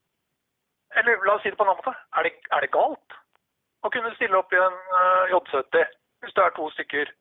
Eller 0.99 1.25
la 1.25 1.35
oss 1.35 1.43
si 1.43 1.51
det 1.51 1.57
på 1.57 1.65
en 1.65 1.71
annen 1.73 1.81
måte. 1.81 1.97
Er 2.17 2.27
det, 2.27 2.35
er 2.53 2.61
det 2.61 2.75
galt 2.75 3.17
å 3.85 3.91
kunne 3.93 4.13
stille 4.15 4.39
opp 4.39 4.53
i 4.53 4.61
en 4.61 4.79
uh, 4.93 5.33
J70 5.33 5.93
hvis 6.23 6.35
det 6.37 6.43
er 6.43 6.55
to 6.55 6.69
stykker? 6.73 7.11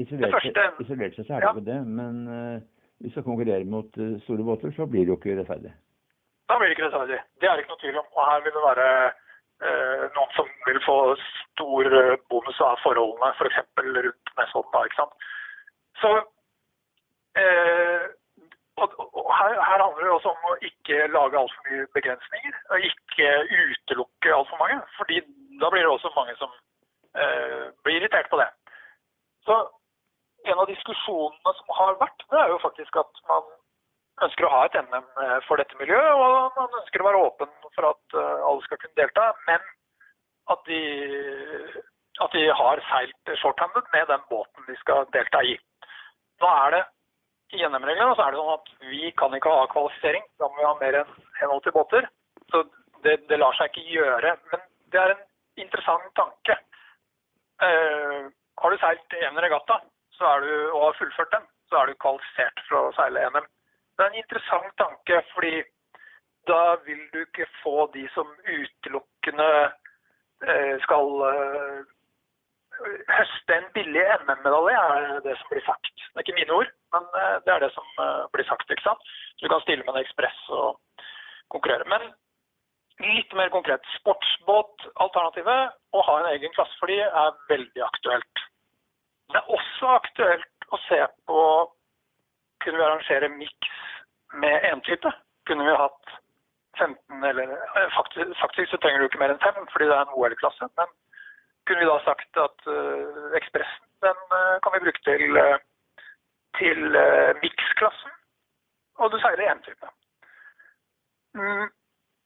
Isolert, 0.00 0.34
første, 0.34 0.66
isolert 0.84 1.16
sett 1.16 1.28
så 1.28 1.36
er 1.36 1.44
det 1.44 1.50
ikke 1.50 1.62
ja. 1.62 1.68
det, 1.70 1.80
men 2.00 2.20
uh, 2.28 2.58
hvis 3.04 3.16
du 3.16 3.22
konkurrerer 3.24 3.66
mot 3.68 4.00
uh, 4.00 4.12
store 4.26 4.44
båter, 4.44 4.74
så 4.76 4.88
blir 4.90 5.06
det 5.06 5.14
jo 5.14 5.18
ikke 5.20 5.38
rettferdig. 5.38 5.72
Da 6.50 6.58
blir 6.58 6.70
det 6.70 6.76
ikke 6.76 6.88
rettferdig. 6.88 7.20
Det 7.40 7.48
er 7.48 7.56
det 7.56 7.64
ikke 7.64 7.74
noe 7.74 7.82
tvil 7.84 8.00
om. 8.02 8.08
Og 8.16 8.22
her 8.28 8.46
vil 8.46 8.56
det 8.56 8.68
være 8.68 8.88
noen 10.16 10.30
som 10.32 10.46
vil 10.64 10.78
få 10.80 10.94
stor 11.20 11.88
bonus 12.32 12.60
av 12.64 12.78
forholdene, 12.80 13.28
f.eks. 13.36 13.58
For 13.76 13.90
rundt 14.06 14.30
Nesodden. 14.38 14.86
ikke 14.88 14.96
sant? 14.96 15.26
Så 16.00 16.12
og 18.80 19.34
her, 19.38 19.52
her, 19.68 19.82
handler 19.84 20.04
det 20.06 20.14
også 20.16 20.32
om 20.32 20.48
å 20.48 20.56
ikke 20.64 20.96
lage 21.12 21.40
altfor 21.42 21.68
mye 21.68 21.86
begrensninger. 21.96 22.56
Og 22.72 22.86
ikke 22.88 23.28
utelukke 23.60 24.32
altfor 24.38 24.62
mange. 24.62 24.80
fordi 24.96 25.20
da 25.62 25.70
blir 25.72 25.84
det 25.84 25.92
også 25.92 26.12
mange 26.16 26.34
som 26.40 26.52
eh, 27.16 27.68
blir 27.84 28.00
irritert 28.00 28.30
på 28.30 28.40
det. 28.40 28.48
Så 29.46 29.56
en 30.48 30.60
av 30.60 30.68
diskusjonene 30.70 31.54
som 31.58 31.74
har 31.78 31.98
vært, 32.00 32.24
det 32.32 32.38
er 32.40 32.52
jo 32.52 32.60
faktisk 32.62 32.96
at 33.02 33.24
man 33.28 33.48
ønsker 34.24 34.46
å 34.46 34.52
ha 34.52 34.62
et 34.66 34.78
NM 34.80 35.06
eh, 35.24 35.38
for 35.46 35.60
dette 35.60 35.76
miljøet. 35.80 36.12
Og 36.16 36.56
man 36.58 36.78
ønsker 36.80 37.02
å 37.02 37.08
være 37.08 37.24
åpen 37.28 37.52
for 37.76 37.90
at 37.92 38.16
uh, 38.16 38.46
alle 38.48 38.64
skal 38.66 38.80
kunne 38.82 38.98
delta. 39.00 39.30
Men 39.48 39.66
at 40.52 40.64
de, 40.68 40.80
at 42.24 42.36
de 42.36 42.46
har 42.60 42.82
seilt 42.90 43.34
shorthanded 43.42 43.92
med 43.94 44.08
den 44.10 44.24
båten 44.32 44.66
de 44.68 44.76
skal 44.80 45.06
delta 45.14 45.44
i. 45.46 45.56
Nå 46.40 46.50
er 46.64 46.76
det 46.76 46.84
i 47.56 47.64
NM-reglene 47.66 48.14
så 48.14 48.24
er 48.24 48.34
det 48.34 48.40
sånn 48.40 48.56
at 48.56 48.68
vi 48.90 49.10
kan 49.18 49.34
ikke 49.34 49.52
ha 49.52 49.66
kvalifisering. 49.72 50.26
Da 50.38 50.48
må 50.48 50.60
vi 50.60 50.68
ha 50.68 50.74
mer 50.80 51.00
enn 51.02 51.56
80 51.56 51.74
båter. 51.74 52.06
Så 52.52 52.62
det, 53.04 53.16
det, 53.30 53.38
lar 53.40 53.56
seg 53.58 53.72
ikke 53.72 53.96
gjøre. 53.96 54.36
Men 54.52 54.64
det 54.92 55.00
er 55.02 55.14
en 55.14 55.24
interessant 55.56 56.12
tanke. 56.18 56.56
Uh, 57.60 58.30
har 58.60 58.70
du 58.70 58.78
seilt 58.80 59.16
en 59.26 59.40
regatta 59.42 59.80
du, 60.20 60.54
og 60.76 60.82
har 60.84 60.96
fullført 60.98 61.32
den, 61.32 61.46
så 61.70 61.80
er 61.80 61.88
du 61.88 62.00
kvalifisert 62.02 62.58
for 62.68 62.90
å 62.90 62.96
seile 62.96 63.22
NM. 63.32 63.46
Det 63.96 64.04
er 64.04 64.10
en 64.10 64.18
interessant 64.20 64.74
tanke, 64.76 65.22
fordi 65.32 65.62
da 66.48 66.76
vil 66.84 67.00
du 67.14 67.22
ikke 67.22 67.46
få 67.62 67.86
de 67.94 68.04
som 68.12 68.28
utelukkende 68.44 69.48
uh, 70.44 70.76
skal 70.84 71.24
uh, 71.24 71.80
høste 73.08 73.56
en 73.56 73.70
billig 73.72 74.04
NM-medalje, 74.26 74.76
er 74.76 75.24
det 75.24 75.38
som 75.40 75.52
blir 75.54 75.64
sagt. 75.64 75.92
Det 75.96 76.20
er 76.20 76.26
ikke 76.26 76.38
mine 76.40 76.58
ord, 76.60 76.70
men 76.94 77.08
det 77.44 77.52
er 77.54 77.64
det 77.64 77.72
som 77.74 77.88
blir 78.32 78.46
sagt. 78.48 78.70
ikke 78.72 78.86
sant? 78.86 79.10
Du 79.40 79.48
kan 79.48 79.60
stille 79.64 79.84
med 79.84 79.94
en 79.94 80.04
Ekspress 80.04 80.38
og 80.56 80.80
konkurrere. 81.52 81.84
Men 81.92 82.08
litt 83.04 83.32
mer 83.36 83.50
konkret. 83.54 83.84
Sportsbåtalternativet, 83.98 85.76
å 85.96 86.04
ha 86.06 86.16
en 86.20 86.30
egen 86.34 86.52
klasse 86.56 86.76
for 86.80 86.92
de, 86.92 87.00
er 87.00 87.36
veldig 87.50 87.84
aktuelt. 87.86 88.46
Det 89.30 89.40
er 89.40 89.52
også 89.56 89.92
aktuelt 89.94 90.70
å 90.74 90.78
se 90.88 91.00
på 91.28 91.42
kunne 92.60 92.78
vi 92.78 92.84
arrangere 92.84 93.30
miks 93.32 93.76
med 94.42 94.66
entype. 94.72 95.12
Kunne 95.48 95.66
vi 95.66 95.76
hatt 95.80 96.16
15 96.78 97.24
eller 97.24 97.54
eh, 97.54 97.88
faktisk, 97.96 98.34
faktisk, 98.40 98.70
så 98.70 98.80
trenger 98.82 99.00
du 99.00 99.08
ikke 99.08 99.22
mer 99.22 99.32
enn 99.34 99.42
5 99.42 99.64
fordi 99.72 99.88
det 99.88 99.96
er 99.96 100.04
en 100.04 100.18
OL-klasse. 100.18 100.68
Men 100.80 100.92
kunne 101.68 101.82
vi 101.82 101.88
da 101.90 101.98
sagt 102.04 102.40
at 102.44 102.68
uh, 102.68 103.36
Ekspressen 103.38 103.86
den 104.04 104.22
uh, 104.32 104.56
kan 104.64 104.74
vi 104.74 104.84
bruke 104.84 105.02
til, 105.04 105.36
uh, 105.36 105.58
til 106.58 106.96
uh, 106.96 107.32
miksklassen, 107.42 108.14
og 109.00 109.12
du 109.12 109.18
seiler 109.20 109.50
én 109.52 109.60
type. 109.66 109.90
Mm, 111.36 111.68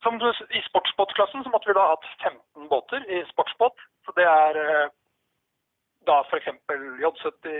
som 0.04 0.20
du, 0.20 0.28
I 0.30 0.62
sportsbåtklassen 0.68 1.42
så 1.44 1.50
måtte 1.52 1.72
vi 1.72 1.76
da 1.78 1.88
hatt 1.94 2.06
15 2.22 2.68
båter 2.70 3.04
i 3.10 3.24
sportsbåt. 3.32 3.82
Så 4.06 4.14
det 4.18 4.28
er 4.28 4.60
da 6.06 6.20
f.eks. 6.28 6.48
J70, 7.00 7.54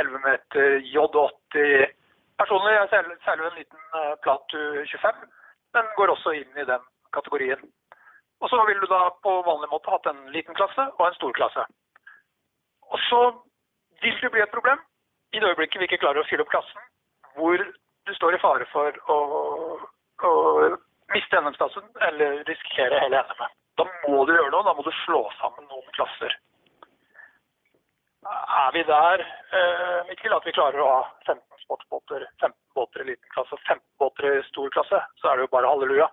11 0.00 0.22
meter, 0.24 0.78
J80 0.90 1.90
Personlig 2.40 2.72
jeg 2.72 2.88
seiler 2.88 3.16
jeg 3.20 3.50
en 3.50 3.58
liten 3.58 3.82
Platu 4.24 4.60
25. 4.88 5.24
Den 5.76 5.88
går 5.96 6.12
også 6.12 6.32
inn 6.38 6.56
i 6.56 6.64
den 6.64 6.84
kategorien. 7.12 7.60
Og 8.40 8.48
så 8.48 8.60
vil 8.64 8.80
du 8.80 8.86
da 8.88 9.00
på 9.24 9.34
vanlig 9.44 9.68
måte 9.68 9.92
hatt 9.92 10.08
en 10.08 10.22
liten 10.32 10.56
klasse 10.56 10.86
og 10.96 11.02
en 11.06 11.18
stor 11.18 11.34
klasse. 11.36 11.66
Og 12.88 13.02
så 13.10 13.20
vil 14.00 14.16
det 14.22 14.30
bli 14.32 14.40
et 14.40 14.54
problem 14.54 14.80
i 15.36 15.42
det 15.42 15.50
øyeblikket 15.50 15.82
vi 15.82 15.90
ikke 15.90 16.00
klarer 16.06 16.22
å 16.22 16.28
fylle 16.30 16.46
opp 16.46 16.54
klassen, 16.54 16.86
hvor 17.36 17.60
du 17.60 18.14
står 18.16 18.38
i 18.38 18.40
fare 18.40 18.66
for 18.72 18.96
å, 19.12 19.18
å 20.24 20.32
miste 21.14 21.40
NM-plassen 21.40 21.88
eller 22.08 22.44
risikere 22.48 23.00
hele 23.04 23.24
NM-et. 23.24 23.56
Da 23.80 23.86
må 24.06 24.24
du 24.28 24.34
gjøre 24.34 24.52
noe, 24.52 24.66
da 24.66 24.74
må 24.76 24.84
du 24.84 24.92
slå 25.04 25.24
sammen 25.38 25.66
noen 25.70 25.92
klasser. 25.96 26.34
Er 28.30 28.72
vi 28.74 28.82
der, 28.84 29.22
eh, 29.56 30.00
Mikkel, 30.08 30.34
at 30.36 30.44
vi 30.44 30.52
klarer 30.52 30.82
å 30.82 30.90
ha 30.90 31.00
15 31.26 31.40
sportsbåter, 31.64 32.26
15 32.40 32.52
båter 32.76 33.00
i 33.00 33.10
liten 33.12 33.32
klasse 33.34 33.56
og 33.56 33.62
15 33.64 33.80
båter 33.98 34.28
i 34.28 34.42
stor 34.50 34.68
klasse, 34.74 35.00
så 35.20 35.30
er 35.30 35.36
det 35.36 35.46
jo 35.46 35.54
bare 35.54 35.70
halleluja. 35.72 36.10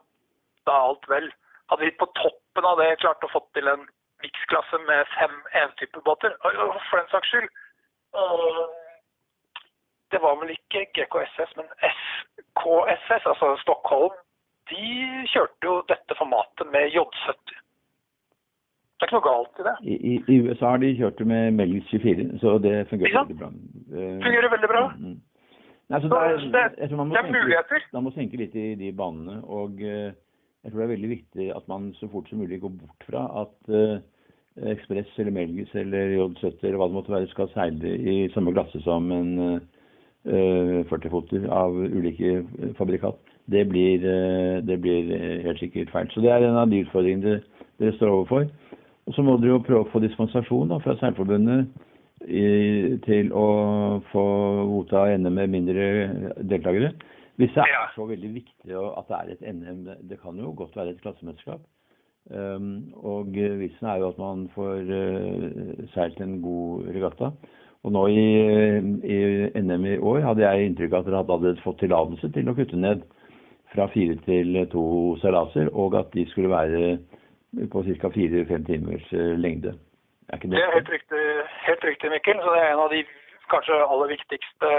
Da 0.66 0.72
er 0.78 0.88
alt 0.88 1.10
vel. 1.12 1.30
Hadde 1.70 1.84
vi 1.84 1.92
på 2.00 2.08
toppen 2.16 2.66
av 2.66 2.80
det 2.80 3.00
klart 3.04 3.24
å 3.24 3.32
få 3.34 3.44
til 3.54 3.68
en 3.68 3.84
miksklasse 4.24 4.80
med 4.88 5.08
fem 5.18 5.36
entypebåter, 5.54 6.38
for 6.90 6.98
den 6.98 7.10
saks 7.12 7.34
skyld 7.34 7.50
Det 10.12 10.22
var 10.24 10.38
vel 10.40 10.54
ikke 10.54 10.86
GKSS, 10.96 11.52
men 11.58 11.68
SKSS, 11.84 13.26
altså 13.28 13.58
Stockholm, 13.60 14.16
de 14.72 14.90
kjørte 15.32 15.70
jo 15.70 15.78
dette 15.92 16.18
formatet 16.20 16.70
med 16.74 16.92
J70. 16.96 17.64
Det 18.98 19.06
er 19.06 19.10
ikke 19.10 19.18
noe 19.20 19.28
galt 19.28 19.60
i 19.62 19.66
det. 19.68 19.74
I, 19.86 19.96
i, 19.96 20.14
i 20.34 20.38
USA 20.48 20.74
har 20.74 20.82
de 20.82 20.94
kjørt 20.98 21.20
det 21.22 21.28
med 21.30 21.58
Melgis 21.60 21.90
24, 21.94 22.30
så 22.42 22.56
det 22.64 22.76
fungerer 22.90 23.20
veldig 23.20 23.40
bra. 23.42 23.50
Det 23.94 24.06
fungerer 24.26 24.54
veldig 24.56 24.72
bra. 24.74 24.86
Mm. 24.98 25.10
mm. 25.10 25.18
Nei, 25.88 26.00
det, 26.04 26.08
er, 26.12 26.40
det, 26.52 26.64
det, 26.76 26.88
er 26.92 27.30
muligheter. 27.32 27.84
Man 27.94 28.04
må 28.04 28.12
tenke 28.12 28.40
litt 28.42 28.56
i 28.58 28.72
de 28.80 28.94
banene. 28.96 29.42
og... 29.46 29.78
Uh, 29.82 30.16
jeg 30.68 30.74
tror 30.74 30.82
det 30.82 30.86
er 30.86 30.96
veldig 30.98 31.10
viktig 31.10 31.46
at 31.56 31.68
man 31.72 31.84
så 31.96 32.10
fort 32.12 32.28
som 32.28 32.42
mulig 32.42 32.58
går 32.60 32.74
bort 32.76 33.06
fra 33.08 33.22
at 33.40 33.70
uh, 33.72 34.02
Ekspress 34.68 35.14
eller 35.22 35.32
Melgis 35.32 35.70
eller 35.80 36.16
J70 36.18 36.66
eller 36.66 36.80
hva 36.82 36.88
det 36.90 36.98
måtte 36.98 37.14
være 37.14 37.30
skal 37.32 37.48
seile 37.54 37.94
i 37.96 38.16
samme 38.34 38.52
glasse 38.52 38.82
som 38.84 39.08
en 39.16 39.30
uh, 39.40 39.62
eh, 40.28 40.82
40-foter 40.90 41.46
av 41.54 41.78
ulike 41.78 42.42
fabrikat. 42.76 43.22
Det 43.52 43.64
blir, 43.70 44.04
uh, 44.04 44.60
det 44.68 44.80
blir, 44.84 45.12
helt 45.46 45.60
sikkert 45.64 45.92
feil. 45.94 46.10
Så 46.14 46.24
det 46.24 46.32
er 46.34 46.48
en 46.48 46.60
av 46.60 46.72
de 46.72 46.84
utfordringene 46.86 47.40
dere 47.80 47.98
står 47.98 48.14
overfor. 48.14 48.48
Og 49.08 49.16
så 49.16 49.24
må 49.24 49.38
dere 49.40 49.56
jo 49.56 49.64
prøve 49.64 49.86
å 49.86 49.92
få 49.92 50.02
dispensasjon 50.04 50.74
da, 50.74 50.82
fra 50.84 50.98
Seilforbundet 51.00 51.70
til 53.06 53.28
å 53.38 53.48
få 54.10 54.24
godta 54.72 55.04
NM 55.22 55.36
med 55.38 55.52
mindre 55.54 55.86
deltakere. 56.50 56.90
Hvis 57.38 57.54
det 57.54 57.68
er 57.70 57.92
så 57.94 58.08
veldig 58.10 58.32
viktig 58.34 58.74
at 58.74 59.10
det 59.12 59.18
er 59.18 59.28
et 59.36 59.44
NM, 59.54 59.84
det 60.10 60.18
kan 60.24 60.40
jo 60.42 60.56
godt 60.58 60.76
være 60.76 60.96
et 60.96 61.04
klassemesterskap. 61.04 61.62
Um, 62.28 62.90
og 62.98 63.30
vitsen 63.32 63.88
er 63.88 64.02
jo 64.02 64.10
at 64.10 64.18
man 64.20 64.48
får 64.56 64.90
uh, 64.90 65.86
seilt 65.94 66.18
en 66.20 66.40
god 66.42 66.90
regatta. 66.96 67.30
Og 67.86 67.94
nå 67.94 68.08
i, 68.10 68.26
i, 69.06 69.20
NM 69.62 69.86
i 69.86 70.00
år 70.02 70.26
hadde 70.26 70.44
jeg 70.44 70.72
inntrykk 70.72 70.98
av 70.98 71.06
at 71.06 71.08
dere 71.08 71.22
hadde 71.30 71.54
fått 71.62 71.80
tillatelse 71.84 72.32
til 72.36 72.50
å 72.50 72.56
kutte 72.58 72.80
ned 72.82 73.06
fra 73.74 73.88
fire 73.94 74.16
til 74.26 74.60
to 74.72 74.86
seilaser, 75.22 75.70
og 75.74 75.96
at 76.00 76.14
de 76.14 76.26
skulle 76.32 76.50
være 76.50 76.98
på 77.72 77.84
ca. 77.84 78.10
fire-fem 78.14 78.66
timers 78.66 79.08
uh, 79.14 79.34
lengde. 79.40 79.76
Er 80.30 80.38
det, 80.38 80.52
det 80.52 80.60
er 80.60 80.76
helt 80.76 80.92
riktig, 80.92 81.24
helt 81.68 81.84
riktig, 81.84 82.12
Mikkel. 82.12 82.40
Så 82.44 82.54
det 82.54 82.62
er 82.62 82.74
en 82.74 82.84
av 82.86 82.92
de 82.92 83.04
kanskje 83.52 83.76
aller 83.80 84.10
viktigste 84.12 84.72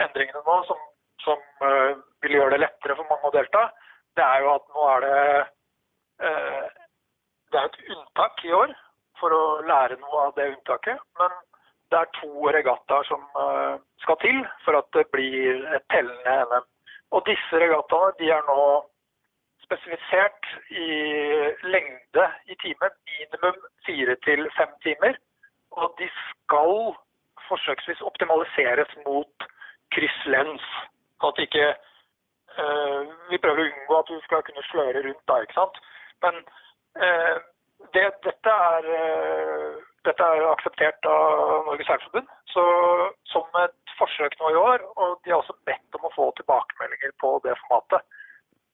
endringene 0.00 0.44
nå 0.46 0.60
som 0.68 0.80
som 1.24 1.40
uh, 1.64 1.96
vil 2.22 2.36
gjøre 2.38 2.54
det 2.54 2.62
lettere 2.64 2.96
for 2.98 3.08
mange 3.10 3.28
å 3.28 3.34
delta, 3.34 3.68
det 4.18 4.24
er 4.24 4.44
jo 4.44 4.52
at 4.54 4.66
nå 4.76 4.88
er 4.92 5.04
det 5.04 5.20
uh, 6.28 6.64
Det 7.52 7.60
er 7.60 7.68
et 7.70 7.82
unntak 7.94 8.44
i 8.44 8.52
år 8.56 8.72
for 9.20 9.34
å 9.34 9.42
lære 9.68 9.98
noe 10.00 10.22
av 10.26 10.32
det 10.38 10.48
unntaket. 10.56 10.98
Men 11.20 11.34
det 11.92 12.00
er 12.00 12.08
to 12.16 12.48
regattaer 12.56 13.06
som 13.06 13.22
uh, 13.38 13.78
skal 14.02 14.18
til 14.24 14.40
for 14.64 14.80
at 14.80 14.88
det 14.96 15.04
blir. 15.14 15.53
Disse 17.28 17.60
regattaene 17.62 18.18
de 18.20 18.30
er 18.34 18.42
nå 18.48 18.64
spesifisert 19.64 20.50
i 20.70 20.88
lengde 21.64 22.26
i 22.52 22.56
timen, 22.60 22.92
minimum 23.08 23.62
fire 23.86 24.16
til 24.26 24.44
fem 24.58 24.74
timer. 24.84 25.16
Og 25.80 25.94
de 25.98 26.08
skal 26.18 26.94
forsøksvis 27.48 28.02
optimaliseres 28.10 28.92
mot 29.06 29.48
krysslens. 29.94 30.66
At 31.26 31.40
ikke 31.46 31.66
uh, 32.58 33.02
Vi 33.30 33.40
prøver 33.42 33.64
å 33.64 33.72
unngå 33.72 33.98
at 33.98 34.12
du 34.12 34.20
skal 34.26 34.44
kunne 34.46 34.68
sløre 34.70 35.02
rundt 35.06 35.26
da, 35.30 35.40
ikke 35.42 35.58
sant. 35.58 35.80
Men 36.24 36.40
uh, 37.00 37.36
det, 37.94 38.06
dette, 38.26 38.56
er, 38.70 38.90
uh, 38.90 39.78
dette 40.08 40.30
er 40.30 40.48
akseptert 40.50 41.10
av 41.10 41.68
Norges 41.68 41.88
Seilforbund 41.90 42.28
så, 42.54 42.64
som 43.32 43.62
et 43.64 43.96
forsøk 43.98 44.36
nå 44.40 44.52
i 44.52 44.60
år. 44.60 44.84
Og 44.94 45.16
de 45.24 45.32
har 45.32 45.40
også 45.40 45.56
bedt 45.68 45.98
om 45.98 46.06
å 46.08 46.14
få 46.16 46.30
tilbakemeldinger 46.40 47.16
på 47.22 47.38
det 47.46 47.56
formatet. 47.64 48.04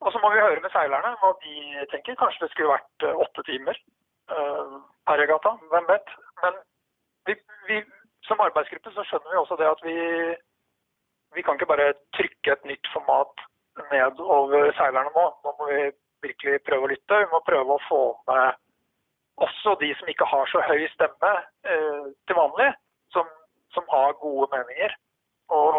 Og 0.00 0.12
så 0.12 0.20
må 0.22 0.30
vi 0.32 0.40
høre 0.40 0.62
med 0.64 0.72
seilerne 0.72 1.12
hva 1.20 1.34
de 1.42 1.86
tenker. 1.92 2.16
Kanskje 2.16 2.46
det 2.46 2.54
skulle 2.54 2.72
vært 2.72 3.04
åtte 3.24 3.44
timer 3.44 3.76
per 4.30 5.18
regata. 5.20 5.52
Hvem 5.72 5.88
vet. 5.90 6.12
Men 6.40 6.56
vi, 7.28 7.34
vi, 7.68 7.80
som 8.28 8.40
arbeidsgruppe 8.44 8.92
så 8.94 9.04
skjønner 9.08 9.32
vi 9.32 9.40
også 9.40 9.49
det 9.60 9.68
at 9.70 9.84
vi 9.86 9.98
vi 11.34 11.42
kan 11.42 11.54
ikke 11.54 11.70
bare 11.70 11.92
trykke 12.16 12.52
et 12.52 12.64
nytt 12.66 12.88
format 12.94 13.44
ned 13.92 14.18
over 14.36 14.72
seilerne 14.78 15.12
nå. 15.14 15.26
Nå 15.44 15.52
må 15.58 15.68
vi 15.70 15.82
virkelig 16.26 16.62
prøve 16.66 16.88
å 16.88 16.90
lytte. 16.92 17.20
Vi 17.22 17.30
må 17.32 17.42
prøve 17.46 17.76
å 17.76 17.84
få 17.86 18.02
med 18.30 18.58
også 19.40 19.76
de 19.80 19.92
som 19.96 20.10
ikke 20.10 20.28
har 20.28 20.50
så 20.50 20.62
høy 20.68 20.82
stemme 20.92 21.30
eh, 21.64 22.10
til 22.28 22.36
vanlig, 22.36 22.66
som, 23.14 23.28
som, 23.72 23.86
har 23.92 24.18
gode 24.20 24.50
meninger. 24.52 24.96
Og, 25.54 25.78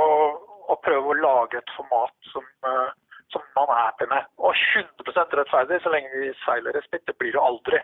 og 0.72 0.82
prøve 0.86 1.12
å 1.12 1.20
lage 1.20 1.60
et 1.60 1.76
format 1.76 2.32
som, 2.32 2.48
eh, 2.72 3.20
som 3.36 3.44
man 3.60 3.70
er 3.76 3.84
happy 3.84 4.08
med. 4.14 4.32
Og 4.40 4.56
100% 4.56 5.38
rettferdig 5.42 5.82
så 5.84 5.94
lenge 5.94 6.24
vi 6.24 6.32
seiler 6.46 6.80
smitt. 6.88 7.06
Det 7.06 7.18
blir 7.20 7.36
det 7.36 7.44
aldri. 7.44 7.84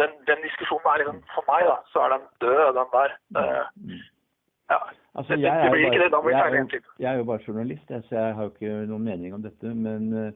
Den, 0.00 0.16
den 0.26 0.42
diskusjonen 0.42 0.90
er 0.90 1.04
liksom, 1.04 1.22
For 1.36 1.46
meg 1.46 1.68
da, 1.70 1.78
så 1.92 2.02
er 2.02 2.16
den 2.16 2.26
død, 2.42 2.66
den 2.80 2.92
der. 2.96 3.16
Eh, 3.38 4.02
ja. 4.70 4.78
Altså, 5.14 5.36
Det- 5.36 5.42
jeg, 5.44 5.62
det 5.62 5.70
blir 5.70 5.84
ikke 5.84 5.94
ikke 5.94 6.04
det, 6.04 6.10
da 6.12 6.20
må 6.20 6.28
vi 6.28 6.32
bare, 6.34 6.50
jeg, 6.50 6.60
en 6.60 6.70
jo, 6.72 6.80
jeg 6.98 7.12
er 7.12 7.18
jo 7.18 7.24
bare 7.24 7.44
journalist, 7.46 7.86
så 7.88 8.10
jeg 8.16 8.34
har 8.34 8.42
jo 8.42 8.50
ikke 8.50 8.86
noen 8.90 9.04
mening 9.04 9.34
om 9.34 9.42
dette. 9.42 9.74
Men 9.74 10.08
eh, 10.12 10.32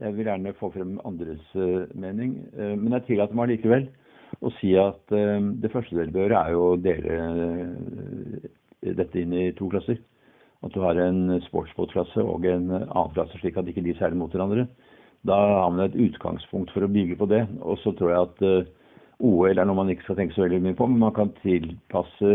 jeg 0.00 0.16
vil 0.16 0.26
gjerne 0.26 0.54
få 0.58 0.70
frem 0.74 0.96
andres 1.06 1.44
eh, 1.54 1.86
mening. 1.94 2.32
Eh, 2.58 2.74
men 2.74 2.92
jeg 2.96 3.06
tillater 3.06 3.38
meg 3.38 3.48
likevel 3.52 3.86
å 4.42 4.50
si 4.58 4.72
at 4.76 5.06
det 5.06 5.70
første 5.70 5.94
dere 5.96 6.10
bør, 6.12 6.32
er 6.34 6.50
jo 6.52 6.64
å 6.74 6.80
dele 6.82 7.14
dette 8.82 9.20
inn 9.20 9.32
i 9.32 9.52
to 9.56 9.68
klasser. 9.70 10.00
At 10.64 10.74
du 10.74 10.80
har 10.82 10.98
en 10.98 11.38
sportsbåtklasse 11.46 12.24
og 12.24 12.44
en 12.50 12.66
annen 12.74 13.14
klasse, 13.14 13.38
slik 13.38 13.56
at 13.56 13.68
ikke 13.70 13.84
de 13.86 13.94
seiler 13.94 14.18
mot 14.18 14.32
hverandre. 14.34 14.66
Da 15.26 15.36
har 15.62 15.70
man 15.70 15.86
et 15.86 15.94
utgangspunkt 15.94 16.74
for 16.74 16.84
å 16.84 16.90
bygge 16.90 17.16
på 17.20 17.28
det. 17.30 17.44
Og 17.62 17.78
så 17.84 17.94
tror 17.96 18.10
jeg 18.12 18.26
at 18.26 18.68
OL 19.24 19.56
er 19.58 19.64
noe 19.64 19.78
man 19.78 19.88
ikke 19.92 20.04
skal 20.08 20.18
tenke 20.18 20.36
så 20.36 20.44
veldig 20.44 20.60
mye 20.66 20.76
på, 20.76 20.88
men 20.90 21.00
man 21.06 21.14
kan 21.16 21.30
tilpasse 21.40 22.32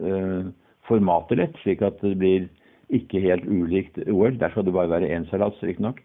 eh, 0.00 0.42
formatet 0.88 1.38
litt, 1.38 1.58
slik 1.62 1.82
at 1.86 2.00
det 2.02 2.16
blir 2.20 2.48
ikke 2.92 3.22
helt 3.24 3.46
ulikt 3.48 4.00
OL. 4.08 4.36
Der 4.38 4.52
skal 4.52 4.66
det 4.66 4.74
bare 4.76 4.90
være 4.92 5.10
én 5.14 5.28
seilas, 5.30 5.58
riktignok. 5.62 6.02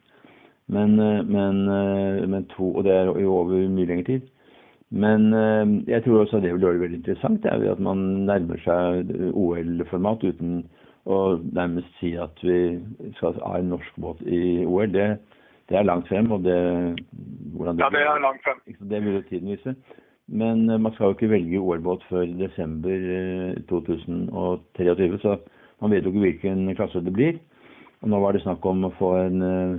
Men, 0.68 1.00
eh, 1.00 1.24
men, 1.24 1.68
eh, 1.72 2.28
men 2.28 2.46
to, 2.56 2.74
og 2.76 2.84
det 2.84 2.94
er 2.94 3.06
jo 3.22 3.36
over 3.40 3.70
mye 3.72 3.88
lengre 3.88 4.08
tid. 4.08 4.28
Men 4.90 5.34
eh, 5.34 5.66
jeg 5.88 6.04
tror 6.04 6.24
også 6.24 6.42
det 6.44 6.54
vil 6.54 6.64
gjøre 6.64 6.78
det 6.78 6.84
veldig 6.86 7.00
interessant, 7.02 7.44
det 7.44 7.52
er 7.52 7.72
at 7.72 7.80
man 7.84 8.04
nærmer 8.28 8.60
seg 8.64 9.12
OL-format 9.34 10.24
uten 10.24 10.66
å 11.08 11.20
nærmest 11.56 11.88
si 12.02 12.14
at 12.20 12.36
vi 12.44 12.80
skal 13.16 13.40
ha 13.46 13.58
en 13.60 13.72
norsk 13.72 14.00
båt 14.04 14.24
i 14.28 14.66
OL. 14.68 14.92
Det, 14.92 15.08
det 15.72 15.80
er 15.80 15.88
langt 15.88 16.08
frem, 16.12 16.32
og 16.36 16.44
det, 16.44 16.58
det, 17.12 17.78
ja, 17.80 17.90
det 17.92 18.04
er 18.04 18.24
langt 18.24 18.44
frem. 18.44 18.60
Det 18.68 19.02
vil 19.06 19.20
jo 19.20 19.24
tiden 19.30 19.56
vise. 19.56 19.76
Men 20.28 20.70
eh, 20.70 20.80
man 20.80 20.92
skal 20.94 21.12
jo 21.12 21.16
ikke 21.18 21.30
velge 21.32 21.60
OL-båt 21.62 22.04
før 22.10 22.26
desember 22.40 22.92
eh, 22.92 23.60
2023, 23.70 25.20
så 25.24 25.38
man 25.82 25.94
vet 25.94 26.04
jo 26.04 26.12
ikke 26.12 26.24
hvilken 26.26 26.66
klasse 26.76 27.04
det 27.06 27.14
blir. 27.16 27.38
Og 28.04 28.12
nå 28.12 28.20
var 28.22 28.36
det 28.36 28.44
snakk 28.44 28.66
om 28.68 28.84
å 28.88 28.92
få 29.00 29.14
en 29.24 29.42
eh, 29.46 29.78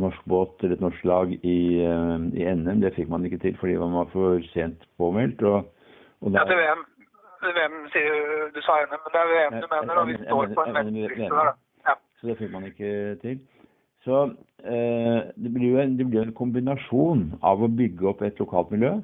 norsk 0.00 0.22
båt 0.30 0.62
eller 0.62 0.76
et 0.78 0.84
norsk 0.84 1.04
lag 1.08 1.32
i, 1.40 1.56
eh, 1.82 2.16
i 2.38 2.46
NM. 2.54 2.80
Det 2.84 2.94
fikk 2.96 3.10
man 3.12 3.26
ikke 3.26 3.40
til 3.42 3.56
fordi 3.60 3.76
man 3.80 3.96
var 3.98 4.08
for 4.14 4.40
sent 4.54 4.86
påmeldt. 5.00 5.42
Og, 5.42 5.66
og 6.22 6.32
Ja, 6.32 6.44
da- 6.44 6.48
til 6.52 6.60
VM. 6.62 6.86
VM 7.40 7.76
sier 7.88 8.04
du, 8.12 8.48
du 8.54 8.60
sa 8.60 8.74
NM, 8.84 8.98
men 9.00 9.12
det 9.14 9.20
er 9.20 9.30
VM 9.32 9.54
du 9.62 9.68
mener, 9.72 9.98
og 10.02 10.08
vi 10.10 10.16
står 10.20 10.50
på 10.54 10.64
en 10.68 10.74
venteliste 10.76 11.22
der. 11.24 11.48
da. 11.48 11.54
Ja. 11.88 11.94
Så 12.20 12.28
det 12.28 12.34
fikk 12.36 12.50
man 12.52 12.66
ikke 12.68 12.90
til. 13.22 13.38
Så 14.04 14.18
eh, 14.64 15.20
det 15.40 15.52
blir 15.54 15.78
en, 15.80 15.94
det 15.98 16.06
blir 16.08 16.20
jo 16.20 16.26
en 16.28 16.36
kombinasjon 16.36 17.22
av 17.42 17.64
å 17.64 17.68
bygge 17.80 18.06
opp 18.12 18.20
et 18.28 18.38
lokalt 18.40 18.70
miljø 18.76 18.98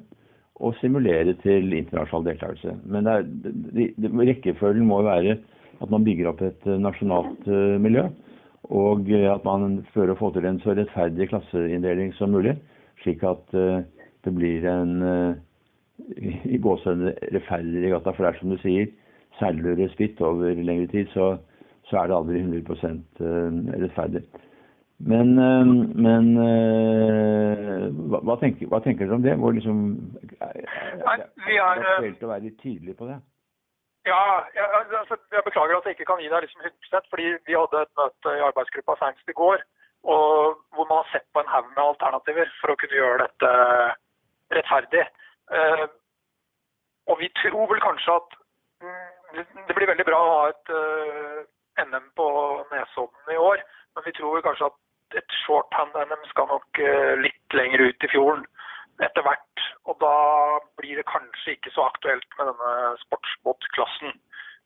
og 0.57 0.75
simulere 0.79 1.35
til 1.43 1.73
internasjonal 1.77 2.31
deltakelse. 2.31 2.75
Men 2.89 3.09
er, 3.09 3.25
det, 3.25 3.91
det, 3.97 4.11
rekkefølgen 4.11 4.87
må 4.89 5.01
være 5.05 5.37
at 5.81 5.91
man 5.93 6.05
bygger 6.05 6.31
opp 6.31 6.41
et 6.41 6.63
eh, 6.65 6.79
nasjonalt 6.81 7.45
uh, 7.45 7.75
miljø, 7.81 8.07
og 8.73 9.09
eh, 9.13 9.27
at 9.29 9.43
man 9.45 9.83
prøver 9.93 10.15
å 10.15 10.17
få 10.17 10.31
til 10.33 10.47
en 10.49 10.57
så 10.63 10.73
rettferdig 10.73 11.29
klasseinndeling 11.29 12.15
som 12.17 12.33
mulig, 12.33 12.55
slik 13.03 13.21
at 13.27 13.53
uh, 13.53 13.83
det 14.25 14.33
blir 14.33 14.65
en 14.71 14.95
uh, 15.05 15.35
i 16.45 16.57
gåsehudene 16.61 17.13
rettferdig 17.35 17.83
regatta. 17.85 18.13
For 18.13 18.25
det 18.25 18.31
er 18.31 18.41
som 18.41 18.53
du 18.53 18.57
sier, 18.61 18.89
seiler 19.39 19.77
du 19.77 19.85
spitt 19.93 20.21
over 20.25 20.57
lengre 20.57 20.89
tid, 20.91 21.09
så, 21.13 21.35
så 21.89 22.01
er 22.01 22.09
det 22.09 22.17
aldri 22.17 22.41
100 22.43 22.77
eh, 22.91 23.57
rettferdig. 23.83 24.23
Men, 24.99 25.37
eh, 25.37 25.65
men 25.93 26.29
eh, 26.41 27.87
hva, 28.09 28.19
hva, 28.25 28.35
tenker, 28.41 28.65
hva 28.71 28.79
tenker 28.81 29.05
dere 29.05 29.17
om 29.19 29.21
det? 29.25 29.35
Hvor 29.37 29.53
liksom, 29.53 29.81
er, 30.41 30.61
Nei, 31.03 31.17
vi 31.45 31.57
er, 31.61 31.77
det 31.77 31.85
eh, 31.85 31.91
aktuelt 31.99 32.23
å 32.25 32.31
være 32.31 32.45
litt 32.47 32.57
tydelig 32.63 32.95
på 32.97 33.09
det? 33.09 33.17
Ja, 34.09 34.21
jeg, 34.55 34.65
altså, 34.97 35.19
jeg 35.35 35.43
beklager 35.45 35.77
at 35.77 35.85
jeg 35.85 35.97
ikke 35.97 36.07
kan 36.09 36.21
gi 36.23 36.31
deg 36.31 36.45
liksom 36.47 36.63
100 36.65 37.11
fordi 37.11 37.27
vi 37.45 37.57
hadde 37.59 37.83
et 37.83 37.93
møte 37.99 38.33
i 38.39 38.43
arbeidsgruppa 38.47 38.95
senest 39.01 39.29
i 39.29 39.35
går, 39.37 39.61
og 40.07 40.57
hvor 40.73 40.87
man 40.89 41.01
har 41.03 41.09
sett 41.11 41.27
på 41.35 41.43
en 41.43 41.51
haug 41.51 41.69
med 41.75 41.83
alternativer 41.83 42.49
for 42.61 42.73
å 42.73 42.77
kunne 42.79 42.97
gjøre 42.97 43.25
dette 43.27 43.51
rettferdig. 44.55 45.03
Og 47.11 47.19
vi 47.19 47.27
tror 47.41 47.67
vel 47.73 47.83
kanskje 47.83 48.15
at 48.15 48.37
mm, 48.85 49.09
det- 49.35 49.65
det 49.67 49.75
blir 49.75 49.91
veldig 49.91 50.05
bra 50.07 50.19
å 50.23 50.31
ha 50.37 50.43
et 50.53 50.71
NM 51.83 52.07
på 52.15 52.27
Nesodden 52.71 53.35
i 53.35 53.39
år, 53.43 53.59
men 53.95 54.07
vi 54.07 54.15
tror 54.15 54.37
vel 54.37 54.45
kanskje 54.47 54.71
at 54.71 54.77
et 55.15 55.35
shorthand-NM 55.43 56.23
skal 56.31 56.47
nok 56.51 56.79
eh, 56.83 57.13
litt 57.23 57.57
lenger 57.59 57.87
ut 57.87 58.03
i 58.03 58.11
fjorden 58.11 58.45
etter 59.05 59.25
hvert. 59.25 59.65
Og 59.87 59.99
da 60.03 60.15
blir 60.79 60.99
det 60.99 61.07
kanskje 61.07 61.55
ikke 61.55 61.71
så 61.75 61.85
aktuelt 61.87 62.27
med 62.39 62.49
denne 62.51 62.95
sportsbåtklassen. 63.05 64.17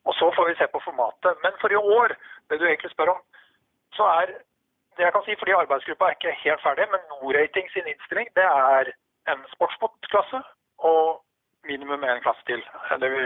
Og 0.10 0.16
så 0.18 0.32
får 0.36 0.50
vi 0.50 0.58
se 0.58 0.68
på 0.72 0.82
formatet. 0.86 1.38
Men 1.44 1.54
for 1.62 1.74
i 1.74 1.82
år, 1.98 2.16
det 2.50 2.60
du 2.60 2.66
egentlig 2.66 2.92
spør 2.94 3.14
om, 3.16 3.22
så 3.98 4.08
er 4.22 4.34
det 4.98 5.06
jeg 5.06 5.14
kan 5.14 5.24
si, 5.26 5.36
fordi 5.40 5.54
arbeidsgruppa 5.56 6.08
er 6.08 6.18
ikke 6.18 6.40
helt 6.44 6.64
ferdig, 6.66 6.86
men 6.92 7.04
Norating 7.12 7.68
sin 7.72 7.88
innstilling 7.92 8.28
det 8.36 8.48
er 8.48 8.92
en 9.32 9.44
sportsbåtklasse 9.54 10.42
og 10.92 11.22
minimum 11.70 12.04
én 12.04 12.24
klasse 12.26 12.44
til. 12.50 12.62
Eller 12.94 13.14
vi 13.16 13.26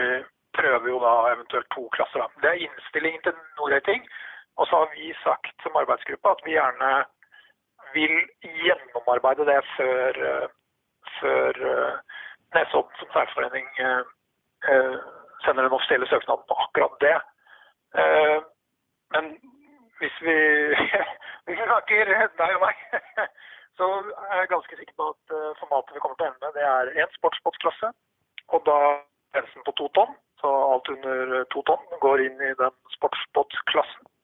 prøver 0.58 0.88
jo 0.92 1.00
da 1.06 1.14
eventuelt 1.34 1.70
to 1.76 1.88
klasser. 1.96 2.20
Da. 2.22 2.28
Det 2.44 2.50
er 2.52 2.64
innstillingen 2.68 3.22
til 3.24 3.34
Norrating. 3.58 4.02
Og 4.58 4.68
så 4.68 4.76
har 4.82 4.90
vi 4.96 5.14
sagt 5.24 5.56
som 5.64 5.76
arbeidsgruppe 5.82 6.32
at 6.32 6.42
vi 6.46 6.56
gjerne 6.56 6.92
vil 7.96 8.16
gjennomarbeide 8.42 9.46
det 9.52 9.62
før, 9.78 10.20
eh, 10.30 10.48
før 11.20 11.62
eh, 11.72 11.98
Nesodden 12.56 13.00
som 13.00 13.10
særforening 13.14 13.68
eh, 13.86 14.96
sender 15.44 15.66
den 15.66 15.76
offisielle 15.78 16.08
søknaden 16.08 16.46
på 16.48 16.56
akkurat 16.66 16.96
det. 17.06 17.18
Men 19.14 19.26
hvis 20.00 20.16
vi, 20.28 20.38
hvis 21.46 21.60
vi 21.60 21.68
snakker 21.68 22.14
deg 22.40 22.56
og 22.56 22.64
meg, 22.64 22.80
så 23.78 23.90
er 24.30 24.40
jeg 24.40 24.52
ganske 24.54 24.80
sikker 24.80 24.96
på 25.00 25.10
at 25.14 25.36
formatet 25.60 25.96
vi 25.96 26.04
kommer 26.04 26.18
til 26.20 26.28
å 26.28 26.32
ende 26.32 26.46
med, 26.46 26.56
det 26.58 26.66
er 26.72 27.04
én 27.04 27.14
sportsbåtklasse. 27.18 27.92
Og 28.56 28.66
da 28.70 28.80
grensen 29.36 29.68
på 29.68 29.76
to 29.80 29.92
tonn, 30.00 30.16
så 30.40 30.52
alt 30.72 30.92
under 30.96 31.44
to 31.54 31.64
tonn 31.70 32.00
går 32.08 32.26
inn 32.30 32.44
i 32.50 32.54
den 32.62 32.76
sportsbåtklassen. 32.96 34.15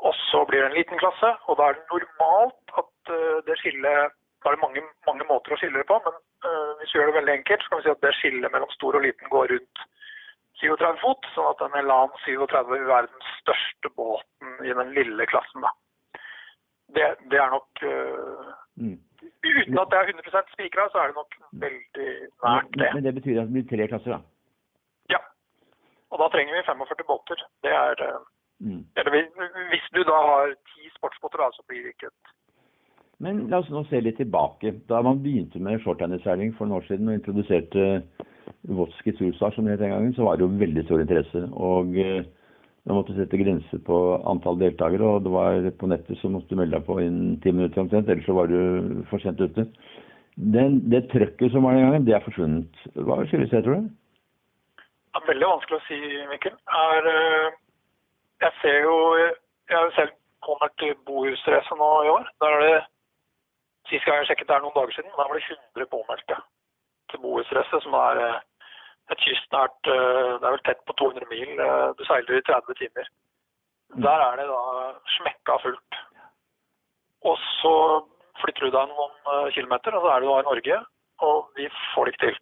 Og 0.00 0.16
så 0.30 0.40
blir 0.48 0.62
det 0.62 0.70
en 0.70 0.78
liten 0.78 1.00
klasse, 1.00 1.34
og 1.48 1.58
da 1.60 1.68
er 1.68 1.76
det 1.76 1.90
normalt 1.92 2.74
at 2.82 3.12
eh, 3.12 3.38
det 3.48 3.58
skillet 3.60 4.16
Da 4.40 4.48
er 4.48 4.56
det 4.56 4.64
mange, 4.64 4.80
mange 5.04 5.24
måter 5.28 5.52
å 5.52 5.56
skille 5.60 5.82
det 5.82 5.88
på, 5.90 5.98
men 6.00 6.14
eh, 6.48 6.70
hvis 6.80 6.94
vi 6.94 7.00
gjør 7.00 7.10
det 7.10 7.16
veldig 7.18 7.32
enkelt, 7.34 7.64
så 7.64 7.68
kan 7.68 7.80
vi 7.80 7.84
si 7.84 7.90
at 7.92 8.04
det 8.06 8.12
skillet 8.16 8.52
mellom 8.54 8.70
stor 8.72 8.96
og 8.96 9.04
liten 9.04 9.28
går 9.34 9.50
rundt 9.52 9.82
37 10.62 11.02
fot, 11.02 11.28
sånn 11.34 11.50
at 11.50 11.60
en 11.66 11.76
Elan 11.82 12.14
37 12.24 12.70
vil 12.72 12.88
være 12.88 13.10
den 13.10 13.26
største 13.34 13.92
båten 14.00 14.64
i 14.64 14.72
den 14.80 14.94
lille 14.96 15.26
klassen. 15.28 15.66
da. 15.66 15.74
Det, 16.96 17.06
det 17.32 17.38
er 17.38 17.52
nok 17.52 17.84
eh, 17.84 18.48
Mm. 18.80 18.98
Uten 19.44 19.78
at 19.82 19.90
det 19.92 19.98
er 19.98 20.10
100% 20.12 20.52
spikra, 20.54 20.88
så 20.92 20.98
er 21.00 21.10
det 21.10 21.18
nok 21.20 21.34
veldig 21.64 22.10
nært 22.44 22.76
det. 22.80 22.90
Men, 22.94 23.04
det 23.04 23.14
betyr 23.18 23.40
at 23.40 23.48
det 23.48 23.56
blir 23.56 23.66
tre 23.72 23.88
klasser, 23.92 24.14
da? 24.16 24.20
Ja. 25.14 25.20
Og 26.10 26.22
da 26.22 26.28
trenger 26.32 26.56
vi 26.56 26.62
45 26.68 27.08
båter. 27.10 27.42
Det 27.64 27.74
er 27.76 28.04
eh, 28.06 28.22
Mm. 28.60 28.84
Eller 28.96 29.10
hvis- 29.10 29.92
du 29.92 30.02
da 30.04 30.12
har 30.12 30.54
ti 30.72 30.90
sportsbåter, 30.96 31.50
så 31.52 31.62
blir 31.68 31.82
det 31.82 31.94
ikke 31.94 32.06
et 32.06 32.36
Men 33.20 33.48
la 33.48 33.58
oss 33.58 33.68
nå 33.68 33.84
se 33.88 34.00
litt 34.00 34.16
tilbake. 34.16 34.86
Da 34.88 35.02
man 35.02 35.22
begynte 35.22 35.60
med 35.60 35.80
shorthanded-seiling 35.80 36.54
for 36.56 36.66
noen 36.66 36.80
år 36.80 36.86
siden 36.86 37.08
og 37.08 37.14
introduserte 37.14 38.02
Wotski 38.68 39.12
Tulsar, 39.12 39.52
som 39.52 39.64
det 39.64 39.72
het 39.72 39.80
den 39.80 39.90
gangen, 39.90 40.14
så 40.14 40.24
var 40.24 40.36
det 40.36 40.46
jo 40.46 40.58
veldig 40.60 40.84
stor 40.84 41.00
interesse. 41.00 41.42
Og 41.52 41.96
eh, 41.98 42.24
man 42.86 42.96
måtte 42.96 43.16
sette 43.16 43.36
grenser 43.36 43.82
på 43.84 43.98
antall 44.24 44.58
deltakere, 44.60 45.04
og 45.04 45.24
det 45.24 45.32
var 45.32 45.70
på 45.80 45.90
nettet 45.92 46.18
så 46.20 46.30
måtte 46.32 46.48
du 46.48 46.56
melde 46.56 46.78
deg 46.78 46.86
på 46.86 46.96
innen 47.00 47.40
ti 47.44 47.52
minutter 47.52 47.82
omtrent, 47.82 48.08
ellers 48.08 48.24
så 48.24 48.36
var 48.36 48.48
du 48.48 49.04
for 49.10 49.20
sent 49.20 49.40
ute. 49.40 49.66
Den, 50.40 50.78
det 50.88 51.10
trøkket 51.12 51.52
som 51.52 51.66
var 51.66 51.76
den 51.76 51.84
gangen, 51.84 52.06
det 52.08 52.14
er 52.16 52.24
forsvunnet. 52.24 52.84
Hva 52.96 53.20
skyldes 53.28 53.52
det, 53.52 53.64
tror 53.66 53.82
du? 53.82 53.90
Det 55.10 55.20
er 55.20 55.26
veldig 55.28 55.50
vanskelig 55.50 55.76
å 55.76 55.86
si, 55.88 55.98
Mikkel. 56.30 56.56
Er, 56.80 57.10
eh, 57.10 57.58
jeg 58.40 58.52
ser 58.62 58.80
jo 58.86 58.94
Jeg 59.16 59.76
har 59.76 59.84
jo 59.86 59.94
selv 59.96 60.12
kommet 60.42 60.72
til 60.80 60.94
bohusracet 61.06 61.78
nå 61.78 61.90
i 62.06 62.08
år. 62.10 62.24
Der 62.40 62.56
er 62.56 62.60
det 62.66 62.78
Sist 63.88 64.04
gang 64.04 64.20
jeg 64.20 64.26
sjekket 64.30 64.48
det 64.48 64.54
er 64.56 64.62
noen 64.62 64.74
dager 64.76 64.92
siden, 64.94 65.10
da 65.16 65.24
var 65.26 65.34
det 65.34 65.56
100 65.74 65.86
påmeldte 65.90 66.36
til 67.10 67.20
bohusracet, 67.22 67.82
som 67.82 67.94
er 67.98 68.20
eh, 68.22 68.36
et 69.10 69.22
kystnært 69.24 69.88
eh, 69.90 70.36
Det 70.38 70.46
er 70.46 70.54
vel 70.54 70.62
tett 70.68 70.84
på 70.86 70.94
200 71.00 71.26
mil. 71.32 71.48
eh, 71.64 71.88
Du 71.98 72.04
seiler 72.06 72.38
i 72.38 72.44
30 72.46 72.76
timer. 72.78 73.08
Der 74.06 74.22
er 74.26 74.36
det 74.38 74.46
da 74.46 74.60
smekka 75.16 75.56
fullt. 75.64 75.98
Og 77.26 77.36
så 77.60 77.74
flytter 78.42 78.68
du 78.68 78.76
deg 78.76 78.92
noen 78.92 79.50
kilometer, 79.56 79.96
og 79.96 80.04
så 80.04 80.12
er 80.12 80.20
du 80.20 80.28
da 80.30 80.36
i 80.38 80.48
Norge, 80.50 80.78
og 81.26 81.50
vi 81.56 81.66
får 81.94 82.06
det 82.06 82.14
ikke 82.14 82.26
til. 82.28 82.38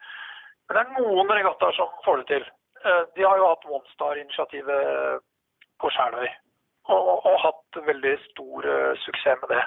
Men 0.69 0.77
det 0.77 0.83
er 0.83 1.01
noen 1.01 1.33
regattaer 1.39 1.79
som 1.79 1.89
får 2.05 2.21
det 2.21 2.27
til. 2.35 2.45
De 3.17 3.25
har 3.25 3.41
jo 3.41 3.49
hatt 3.49 3.65
OneStar-initiativet 3.79 5.25
på 5.81 5.91
Skjærøy. 5.95 6.29
og, 6.89 7.09
og 7.27 7.35
hatt 7.43 7.79
veldig 7.87 8.15
stor 8.31 8.65
uh, 8.65 8.95
suksess 9.05 9.41
med 9.43 9.51
det. 9.57 9.65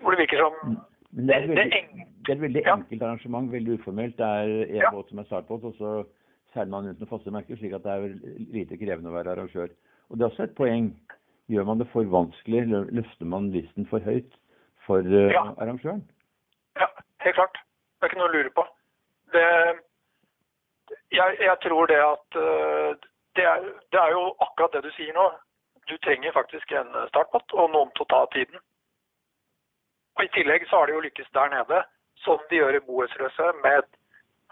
Hvor 0.00 0.10
det 0.14 0.18
virker 0.22 0.38
som 0.40 0.76
Men 1.12 1.26
det 1.28 1.34
er 1.36 1.46
veldig, 1.48 1.80
det 2.26 2.30
er 2.32 2.36
et 2.36 2.40
veldig 2.40 2.62
Ja. 2.66 2.74
enkelt 2.76 3.02
arrangement, 3.02 3.52
veldig 3.52 3.78
uformelt. 3.80 4.16
Det 4.16 4.26
er 4.26 4.48
en 4.64 4.74
Ja. 4.82 4.90
båt 4.90 5.08
som 5.08 5.18
er 5.18 5.24
startbåt, 5.28 5.64
og 5.64 5.74
så 5.78 5.90
seiler 6.52 6.70
man 6.70 6.86
rundt 6.88 7.00
med 7.00 7.08
faste 7.08 7.30
merker, 7.30 7.56
slik 7.56 7.72
at 7.72 7.82
det 7.84 7.92
er 7.92 8.08
lite 8.52 8.76
krevende 8.80 9.10
å 9.10 9.16
være 9.16 9.32
arrangør. 9.36 9.68
Og 10.10 10.18
det 10.18 10.24
er 10.24 10.30
også 10.30 10.42
et 10.42 10.54
poeng. 10.56 10.90
Gjør 11.48 11.64
man 11.64 11.78
det 11.78 11.88
for 11.92 12.02
vanskelig, 12.04 12.66
løfter 12.92 13.24
man 13.26 13.50
listen 13.52 13.86
for 13.86 13.98
høyt 14.00 14.32
for 14.86 14.98
uh, 14.98 15.30
Ja. 15.32 15.42
arrangøren? 15.60 16.02
Ja, 16.76 16.86
helt 17.24 17.34
klart. 17.36 17.56
Det 18.00 18.02
er 18.02 18.06
ikke 18.10 18.18
noe 18.18 18.28
å 18.28 18.36
lure 18.36 18.50
på. 18.50 18.64
Det, 19.32 19.46
jeg, 21.12 21.36
jeg 21.40 21.56
tror 21.62 21.86
det 21.86 21.96
at 21.96 22.36
øh, 22.40 22.96
det 23.36 23.44
er, 23.44 23.66
det 23.92 24.00
er 24.00 24.14
jo 24.14 24.22
akkurat 24.44 24.72
det 24.76 24.84
du 24.86 24.90
sier 24.96 25.14
nå. 25.16 25.26
Du 25.86 25.94
trenger 26.02 26.34
faktisk 26.34 26.72
en 26.72 26.88
startpott 27.10 27.52
og 27.54 27.70
noen 27.70 27.92
til 27.94 28.06
å 28.06 28.10
ta 28.10 28.24
tiden. 28.34 28.58
Og 30.16 30.24
I 30.24 30.32
tillegg 30.34 30.64
så 30.66 30.80
har 30.80 30.88
de 30.88 30.96
jo 30.96 31.04
lykkes 31.04 31.30
der 31.36 31.52
nede, 31.52 31.82
som 32.24 32.42
de 32.50 32.58
gjør 32.58 32.78
i 32.78 32.84
Boesrøse, 32.88 33.52
med 33.62 33.82
et 33.82 33.98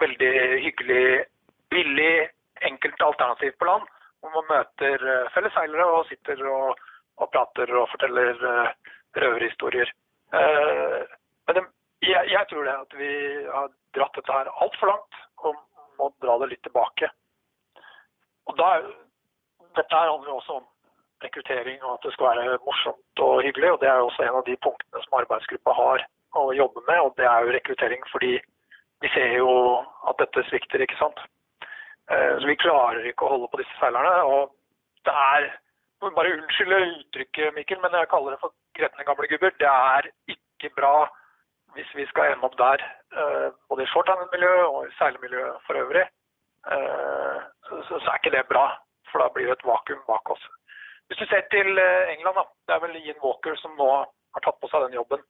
veldig 0.03 0.33
hyggelig, 0.67 1.25
billig, 1.73 2.29
enkelt 2.69 3.03
alternativ 3.03 3.57
på 3.59 3.69
land. 3.71 3.89
Hvor 4.21 4.33
man 4.37 4.51
møter 4.51 5.03
øh, 5.13 5.31
felles 5.35 5.53
seilere 5.53 5.87
og 5.99 6.07
sitter 6.09 6.41
og, 6.49 6.79
og 7.21 7.31
prater 7.33 7.73
og 7.77 7.89
forteller 7.93 8.45
øh, 8.53 8.69
røverhistorier. 9.17 9.91
Eh, 10.35 11.01
men 11.47 11.59
det, 11.59 11.65
jeg, 12.03 12.31
jeg 12.31 12.47
tror 12.51 12.65
det 12.65 12.77
at 12.77 12.97
vi 13.01 13.11
har 13.57 13.69
dratt 13.97 14.17
dette 14.17 14.33
her 14.33 14.53
altfor 14.65 14.93
langt 14.93 15.21
og 15.45 15.61
må 15.99 16.09
dra 16.25 16.39
det 16.43 16.51
litt 16.55 16.65
tilbake. 16.67 17.11
Og 18.47 18.57
da, 18.59 18.71
Dette 19.75 19.99
handler 19.99 20.29
jo 20.31 20.37
også 20.39 20.57
om 20.61 20.67
rekruttering 21.25 21.83
og 21.83 21.97
at 21.97 22.05
det 22.07 22.13
skal 22.15 22.27
være 22.31 22.59
morsomt 22.67 23.23
og 23.27 23.43
hyggelig. 23.43 23.73
og 23.73 23.81
Det 23.81 23.89
er 23.89 23.97
jo 23.99 24.09
også 24.09 24.23
en 24.23 24.37
av 24.41 24.45
de 24.47 24.57
punktene 24.67 25.03
som 25.03 25.19
arbeidsgruppa 25.19 25.73
har 25.79 26.05
å 26.39 26.45
jobbe 26.55 26.83
med. 26.89 26.99
og 27.01 27.17
Det 27.17 27.27
er 27.27 27.39
jo 27.43 27.55
rekruttering 27.57 28.05
fordi 28.13 28.33
vi 29.03 29.09
ser 29.15 29.35
jo 29.39 29.51
at 30.09 30.21
dette 30.23 30.45
svikter, 30.49 30.85
ikke 30.85 31.01
sant. 31.01 31.19
Eh, 32.11 32.39
Så 32.41 32.47
vi 32.47 32.57
klarer 32.57 33.07
ikke 33.09 33.27
å 33.27 33.33
holde 33.35 33.51
på 33.51 33.59
disse 33.63 33.77
seilerne. 33.81 34.23
og 34.25 34.55
det 35.05 35.13
er 35.13 35.51
bare 36.15 36.33
unnskylde 36.37 36.79
uttrykket, 37.01 37.55
Mikkel, 37.55 37.81
men 37.81 37.93
jeg 37.93 38.09
kaller 38.09 38.31
det 38.35 38.41
for 38.41 38.53
gretne 38.77 39.05
gamle 39.05 39.29
gubber. 39.29 39.51
Det 39.59 39.69
er 39.69 40.09
ikke 40.29 40.75
bra 40.77 41.09
hvis 41.75 41.91
vi 41.95 42.07
skal 42.07 42.33
ende 42.33 42.47
opp 42.47 42.57
der, 42.57 42.79
eh, 43.19 43.51
både 43.69 43.83
i 43.83 43.91
shorthanded-miljøet 43.93 44.67
og 44.67 44.87
i 44.87 44.95
seilmiljøet 44.99 45.63
for 45.67 45.75
øvrig. 45.75 46.07
Eh, 46.73 47.39
Så, 47.69 47.81
så, 47.89 47.97
er 47.99 48.19
ikke 48.21 48.37
det 48.37 48.47
bra, 48.49 48.67
for 49.11 49.23
da 49.23 49.29
blir 49.35 49.47
det 49.49 49.57
et 49.59 49.67
vakuum 49.67 50.03
bak 50.07 50.31
oss. 50.31 50.43
Hvis 51.09 51.19
du 51.19 51.27
ser 51.27 51.45
til 51.51 51.79
eh, 51.79 52.13
England, 52.17 52.37
da. 52.37 52.45
Det 52.67 52.75
er 52.75 52.85
vel 52.85 52.97
Ian 53.01 53.23
Walker 53.25 53.57
som 53.61 53.77
nå 53.79 53.89
har 54.35 54.45
tatt 54.45 54.61
på 54.61 54.69
seg 54.73 54.87
den 54.87 54.99
jobben. 55.01 55.23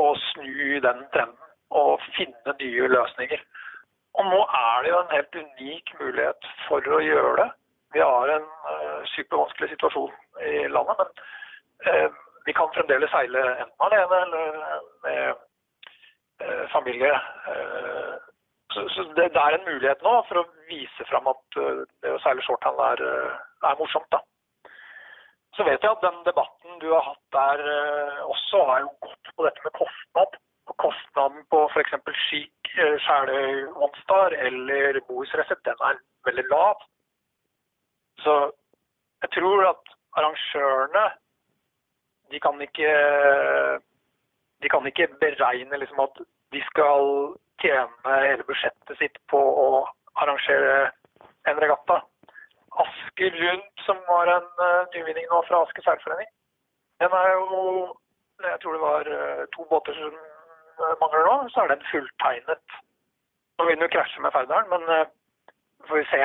Og 0.00 0.10
snu 0.30 0.80
den 0.84 1.00
trenden 1.14 1.50
og 1.70 2.00
finne 2.16 2.54
nye 2.60 2.88
løsninger. 2.88 3.42
Og 4.18 4.26
nå 4.26 4.40
er 4.60 4.82
det 4.82 4.90
jo 4.90 5.00
en 5.00 5.14
helt 5.14 5.36
unik 5.42 5.92
mulighet 6.00 6.48
for 6.68 6.94
å 6.96 7.02
gjøre 7.04 7.36
det. 7.42 7.48
Vi 7.94 8.02
har 8.02 8.32
en 8.34 8.46
uh, 8.46 9.00
supervanskelig 9.14 9.70
situasjon 9.72 10.12
i 10.46 10.66
landet, 10.70 10.98
men 11.00 11.08
uh, 11.86 12.18
vi 12.46 12.54
kan 12.54 12.70
fremdeles 12.74 13.10
seile 13.14 13.44
enten 13.52 13.86
alene 13.86 14.20
eller 14.24 14.58
med 15.06 15.40
uh, 16.42 16.66
familie. 16.74 17.14
Så 18.70 18.88
så 18.94 19.02
det, 19.16 19.30
det 19.34 19.42
er 19.42 19.56
en 19.56 19.66
mulighet 19.66 20.02
nå 20.06 20.12
for 20.28 20.42
å 20.42 20.48
vise 20.70 21.06
fram 21.10 21.26
at 21.32 21.58
eh, 21.58 21.80
det 22.02 22.12
å 22.14 22.20
seile 22.22 22.44
shorthand 22.46 22.78
er, 22.86 23.02
eh, 23.12 23.40
er 23.70 23.80
morsomt. 23.80 24.06
da. 24.14 24.20
Så 25.56 25.66
vet 25.66 25.82
jeg 25.82 25.90
at 25.90 26.04
den 26.04 26.20
debatten 26.28 26.78
du 26.82 26.86
har 26.92 27.02
hatt 27.08 27.24
der 27.34 27.64
eh, 27.72 28.20
også 28.34 28.62
har 28.70 28.84
jo 28.84 28.92
gått 29.06 29.34
på 29.34 29.46
dette 29.48 29.66
med 29.66 29.76
kostnad. 29.80 30.38
Og 30.70 30.76
kostnaden 30.84 31.42
på 31.50 31.64
f.eks. 31.72 31.96
Eh, 31.98 32.96
Skjæløy 33.06 33.66
Onstar 33.74 34.38
eller 34.46 35.00
Bohus 35.08 35.34
Reset, 35.34 35.64
den 35.66 35.86
er 35.90 35.98
veldig 36.28 36.46
lav. 36.52 36.86
Så 38.22 38.36
jeg 39.24 39.30
tror 39.34 39.66
at 39.72 39.94
arrangørene 40.20 41.06
de 42.30 42.38
kan 42.40 42.60
ikke 42.62 42.90
de 44.62 44.68
kan 44.70 44.86
ikke 44.86 45.08
beregne 45.20 45.78
liksom 45.82 46.02
at 46.04 46.20
de 46.54 46.62
skal 46.66 47.34
tjene 47.62 48.16
hele 48.24 48.46
budsjettet 48.48 48.98
sitt 48.98 49.18
på 49.32 49.38
å 49.38 49.68
arrangere 50.22 50.90
en 51.50 51.60
regatta. 51.62 52.00
Asker 52.80 53.34
Rundt, 53.42 53.70
som 53.86 53.98
var 54.08 54.30
en 54.30 54.50
uh, 54.60 54.88
nyvinning 54.94 55.26
nå 55.30 55.40
fra 55.48 55.64
Asker 55.64 55.84
seilforening, 55.86 56.28
den 57.02 57.16
er 57.16 57.32
jo 57.34 57.96
Jeg 58.40 58.60
tror 58.60 58.72
det 58.72 58.80
var 58.82 59.08
uh, 59.12 59.42
to 59.52 59.66
båter 59.68 59.96
som 59.98 60.14
eh, 60.16 60.94
mangler 61.00 61.26
nå, 61.26 61.32
så 61.52 61.60
er 61.60 61.74
den 61.74 61.82
fulltegnet. 61.90 62.76
Nå 63.58 63.66
vil 63.66 63.76
den 63.76 63.84
jo 63.84 63.90
krasje 63.92 64.22
med 64.24 64.32
Færderen, 64.32 64.70
men 64.72 64.86
uh, 64.88 65.10
får 65.88 66.00
vi 66.00 66.06
se 66.08 66.22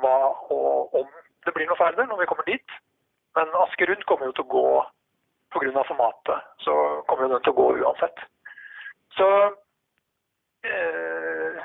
hva 0.00 0.14
og 0.54 0.94
om 0.96 1.10
det 1.44 1.52
blir 1.56 1.68
noe 1.68 1.76
Færder 1.76 2.08
når 2.08 2.22
vi 2.22 2.28
kommer 2.30 2.48
dit. 2.48 2.78
Men 3.36 3.52
Asker 3.64 3.90
Rundt 3.90 4.06
kommer 4.08 4.30
jo 4.30 4.38
til 4.38 4.46
å 4.46 4.52
gå 4.56 4.64
pga. 5.52 5.84
formatet. 5.90 6.48
Så 6.64 6.72
kommer 7.08 7.28
den 7.28 7.44
til 7.44 7.52
å 7.52 7.60
gå 7.60 7.68
uansett. 7.84 8.24
Så 9.18 9.28
eh, 10.68 11.60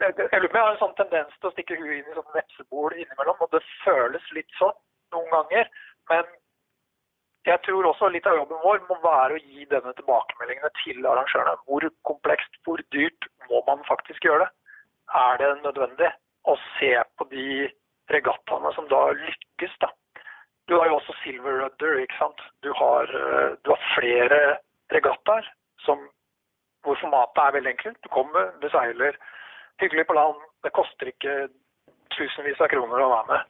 jeg, 0.00 0.14
lurer 0.18 0.50
på 0.50 0.60
har 0.60 0.74
en 0.74 0.82
sånn 0.82 0.96
tendens 0.98 1.32
til 1.38 1.50
å 1.50 1.54
stikke 1.54 1.78
huet 1.78 2.00
inn 2.00 2.10
i 2.10 2.16
sånn 2.16 2.34
vepsebol 2.34 2.96
innimellom, 2.96 3.40
og 3.44 3.50
det 3.54 3.62
føles 3.84 4.30
litt 4.36 4.58
sånn 4.58 4.76
noen 5.14 5.30
ganger. 5.34 5.70
Men 6.10 6.28
jeg 7.48 7.62
tror 7.64 7.88
også 7.88 8.10
litt 8.12 8.26
av 8.28 8.36
jobben 8.36 8.60
vår 8.64 8.82
må 8.88 8.96
være 9.04 9.36
å 9.36 9.42
gi 9.42 9.66
denne 9.70 9.92
tilbakemeldingene 9.98 10.72
til 10.82 11.06
arrangørene. 11.08 11.56
Hvor 11.66 11.86
komplekst, 12.08 12.58
hvor 12.66 12.82
dyrt 12.94 13.28
må 13.48 13.62
man 13.68 13.84
faktisk 13.88 14.26
gjøre 14.26 14.44
det? 14.44 14.50
Er 15.20 15.40
det 15.40 15.54
nødvendig 15.64 16.10
å 16.50 16.56
se 16.78 16.92
på 17.18 17.26
de 17.32 17.46
regattaene 18.12 18.72
som 18.76 18.86
da 18.90 19.06
lykkes, 19.16 19.72
da? 19.82 19.90
Du 20.68 20.76
har 20.78 20.86
jo 20.86 20.98
også 21.00 21.16
Silver 21.22 21.62
Rudder, 21.62 21.96
ikke 22.02 22.18
sant. 22.18 22.42
Du 22.62 22.70
har, 22.76 23.08
eh, 23.10 23.56
du 23.64 23.72
har 23.72 23.86
flere 23.96 24.40
regattaer 24.94 25.48
som, 25.86 26.04
hvor 26.84 26.98
formatet 27.00 27.42
er 27.44 27.56
veldig 27.56 27.72
enkelt. 27.74 27.98
Du 28.04 28.08
kommer, 28.14 28.52
du 28.62 28.68
seiler 28.72 29.16
hyggelig 29.82 30.06
på 30.08 30.16
land. 30.16 30.42
Det 30.64 30.72
koster 30.76 31.10
ikke 31.10 31.34
tusenvis 32.16 32.60
av 32.60 32.70
kroner 32.72 33.04
å 33.04 33.10
være 33.14 33.28
med. 33.32 33.48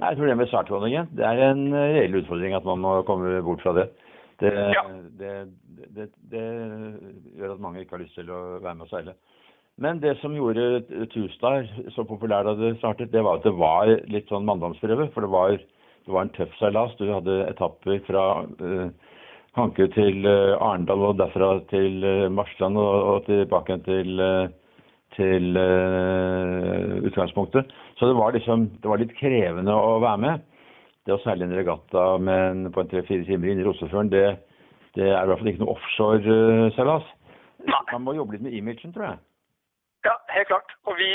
Nei, 0.00 0.12
jeg 0.12 0.16
tror 0.16 0.30
det 0.30 0.36
med 0.40 0.48
startholdningen, 0.48 1.10
det 1.16 1.26
er 1.28 1.42
en 1.50 1.66
reell 1.74 2.14
utfordring 2.22 2.54
at 2.56 2.64
man 2.64 2.80
må 2.80 2.94
komme 3.08 3.42
bort 3.44 3.60
fra 3.64 3.74
det. 3.76 3.90
Det, 4.40 4.52
Ja. 4.72 4.84
det, 5.20 5.32
det, 5.96 6.06
det 6.32 6.44
gjør 7.36 7.52
at 7.52 7.60
mange 7.60 7.82
ikke 7.82 7.98
har 7.98 8.04
lyst 8.06 8.16
til 8.16 8.30
å 8.32 8.40
være 8.64 8.78
med 8.78 8.86
og 8.86 8.92
seile. 8.94 9.14
Men 9.80 10.00
det 10.00 10.14
som 10.20 10.32
gjorde 10.36 10.82
Tustar 11.12 11.68
så 11.94 12.04
populær 12.08 12.44
da 12.44 12.54
det 12.56 12.78
startet, 12.78 13.12
det 13.12 13.22
var 13.24 13.38
at 13.38 13.44
det 13.44 13.52
var 13.56 13.92
litt 14.12 14.28
sånn 14.32 14.44
manndomsprøve. 14.48 15.10
For 15.12 15.24
det 15.24 15.30
var, 15.32 15.56
det 15.56 16.12
var 16.16 16.26
en 16.26 16.32
tøff 16.36 16.56
seilas. 16.60 16.96
Du 16.96 17.06
hadde 17.08 17.36
etapper 17.48 18.00
fra 18.08 18.24
uh, 18.60 18.88
Hankø 19.58 19.88
til 19.90 20.26
eh, 20.30 20.62
Arendal 20.62 21.02
og 21.08 21.16
derfra 21.18 21.50
til 21.72 22.04
uh, 22.06 22.28
Marsland 22.30 22.78
og, 22.78 23.24
tilbake 23.26 23.80
til, 23.86 24.20
eh, 24.22 24.52
til 25.16 25.56
eh, 25.58 26.92
utgangspunktet. 27.08 27.72
Så 27.98 28.06
det 28.06 28.16
var 28.16 28.36
liksom 28.36 28.68
det 28.78 28.90
var 28.92 29.02
litt 29.02 29.16
krevende 29.18 29.74
å 29.74 29.98
være 30.02 30.22
med. 30.22 30.44
Det 31.06 31.16
å 31.16 31.22
seile 31.24 31.48
en 31.48 31.56
regatta 31.56 32.04
men 32.22 32.68
på 32.70 32.84
en 32.84 32.92
tre-fire 32.92 33.26
timer 33.26 33.50
inn 33.50 33.62
i 33.62 33.66
Rosefjorden, 33.66 34.12
det, 34.12 34.26
det 34.94 35.08
er 35.08 35.24
i 35.24 35.30
hvert 35.30 35.40
fall 35.40 35.50
ikke 35.50 35.64
noe 35.64 35.74
offshore-seilas. 35.74 37.08
Man 37.90 38.04
må 38.04 38.14
jobbe 38.14 38.36
litt 38.36 38.44
med 38.46 38.54
imagen, 38.54 38.94
tror 38.94 39.08
jeg. 39.08 39.22
Ja, 40.06 40.14
helt 40.32 40.48
klart. 40.48 40.76
Og 40.86 40.94
vi, 41.00 41.10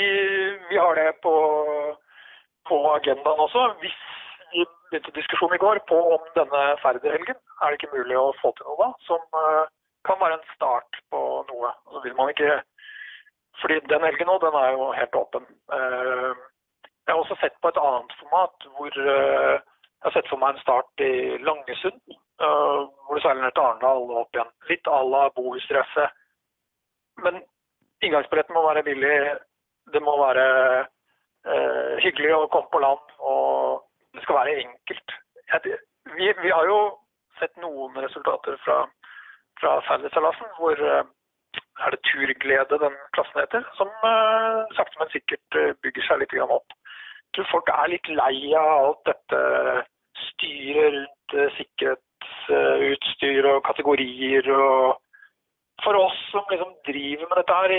vi 0.68 0.76
har 0.78 0.98
det 0.98 1.08
på, 1.24 1.32
på 2.68 2.82
agendaen 2.92 3.46
også. 3.46 3.64
Hvis 3.80 3.96
vi 3.96 4.15
begynte 4.90 5.14
diskusjon 5.16 5.54
i 5.54 5.58
går 5.62 5.80
på 5.90 5.98
om 6.14 6.24
denne 6.36 6.62
ferdighelgen 6.82 7.36
er 7.36 7.72
det 7.72 7.78
ikke 7.78 7.96
mulig 7.96 8.16
å 8.18 8.34
få 8.40 8.52
til 8.56 8.68
noe 8.68 8.78
da, 8.82 8.88
som 9.08 9.38
eh, 9.40 9.68
kan 10.08 10.20
være 10.20 10.38
en 10.38 10.50
start 10.54 10.98
på 11.12 11.22
noe. 11.50 11.72
Så 11.92 12.02
vil 12.04 12.16
man 12.18 12.32
ikke 12.32 12.60
Fordi 13.56 13.78
den 13.88 14.04
helgen 14.04 14.28
nå, 14.28 14.34
den 14.38 14.52
er 14.60 14.74
jo 14.74 14.90
helt 14.92 15.14
åpen. 15.16 15.46
Eh, 15.72 16.32
Jeg 17.06 17.14
har 17.14 17.20
også 17.22 17.36
sett 17.40 17.54
på 17.62 17.70
et 17.70 17.78
annet 17.80 18.12
format 18.20 18.66
hvor 18.76 18.98
eh, 19.00 19.54
jeg 19.56 20.04
har 20.04 20.12
sett 20.12 20.28
for 20.28 20.42
meg 20.42 20.54
en 20.54 20.60
start 20.62 21.02
i 21.02 21.38
Langesund. 21.40 22.00
Hvor 22.36 23.16
du 23.16 23.20
seiler 23.24 23.40
ned 23.40 23.54
til 23.56 23.64
Arendal 23.64 24.02
og 24.10 24.18
opp 24.20 24.36
igjen. 24.36 24.50
Litt 24.68 24.88
à 24.92 24.98
la 25.08 25.22
bohusstresse. 25.32 26.04
Men 27.24 27.38
inngangsbilletten 28.04 28.52
må 28.52 28.66
være 28.66 28.82
billig. 28.84 29.14
Det 29.94 30.02
må 30.04 30.18
være 30.20 30.44
hyggelig 32.04 32.34
å 32.36 32.50
komme 32.52 32.68
på 32.74 32.82
land, 32.84 33.05
skal 34.26 34.40
være 34.40 34.60
enkelt. 34.66 35.18
Vi, 36.18 36.26
vi 36.42 36.50
har 36.50 36.66
jo 36.66 36.78
sett 37.38 37.54
noen 37.62 37.94
resultater 38.02 38.56
fra, 38.64 38.80
fra 39.60 39.76
Færderseilasen, 39.88 40.50
hvor 40.58 40.82
eh, 40.82 41.04
er 41.84 41.94
det 41.94 42.04
Turglede 42.08 42.78
den 42.82 42.96
klassen 43.14 43.40
heter, 43.42 43.66
som 43.78 43.90
eh, 44.10 44.74
sakte, 44.78 44.98
men 45.00 45.12
sikkert 45.14 45.58
eh, 45.60 45.74
bygger 45.84 46.08
seg 46.08 46.22
litt 46.22 46.36
opp. 46.42 46.56
opp. 46.58 46.70
tror 47.36 47.52
folk 47.52 47.72
er 47.74 47.92
litt 47.92 48.08
lei 48.08 48.54
av 48.58 48.70
alt 48.74 49.02
dette 49.10 49.40
styret 50.26 50.94
rundt 50.96 51.36
sikkerhetsutstyr 51.58 53.50
og 53.52 53.64
kategorier. 53.68 54.48
og 54.52 54.96
For 55.84 55.98
oss 56.00 56.18
som 56.32 56.44
liksom 56.50 56.72
driver 56.88 57.28
med 57.28 57.38
dette 57.42 57.60
her 57.60 57.70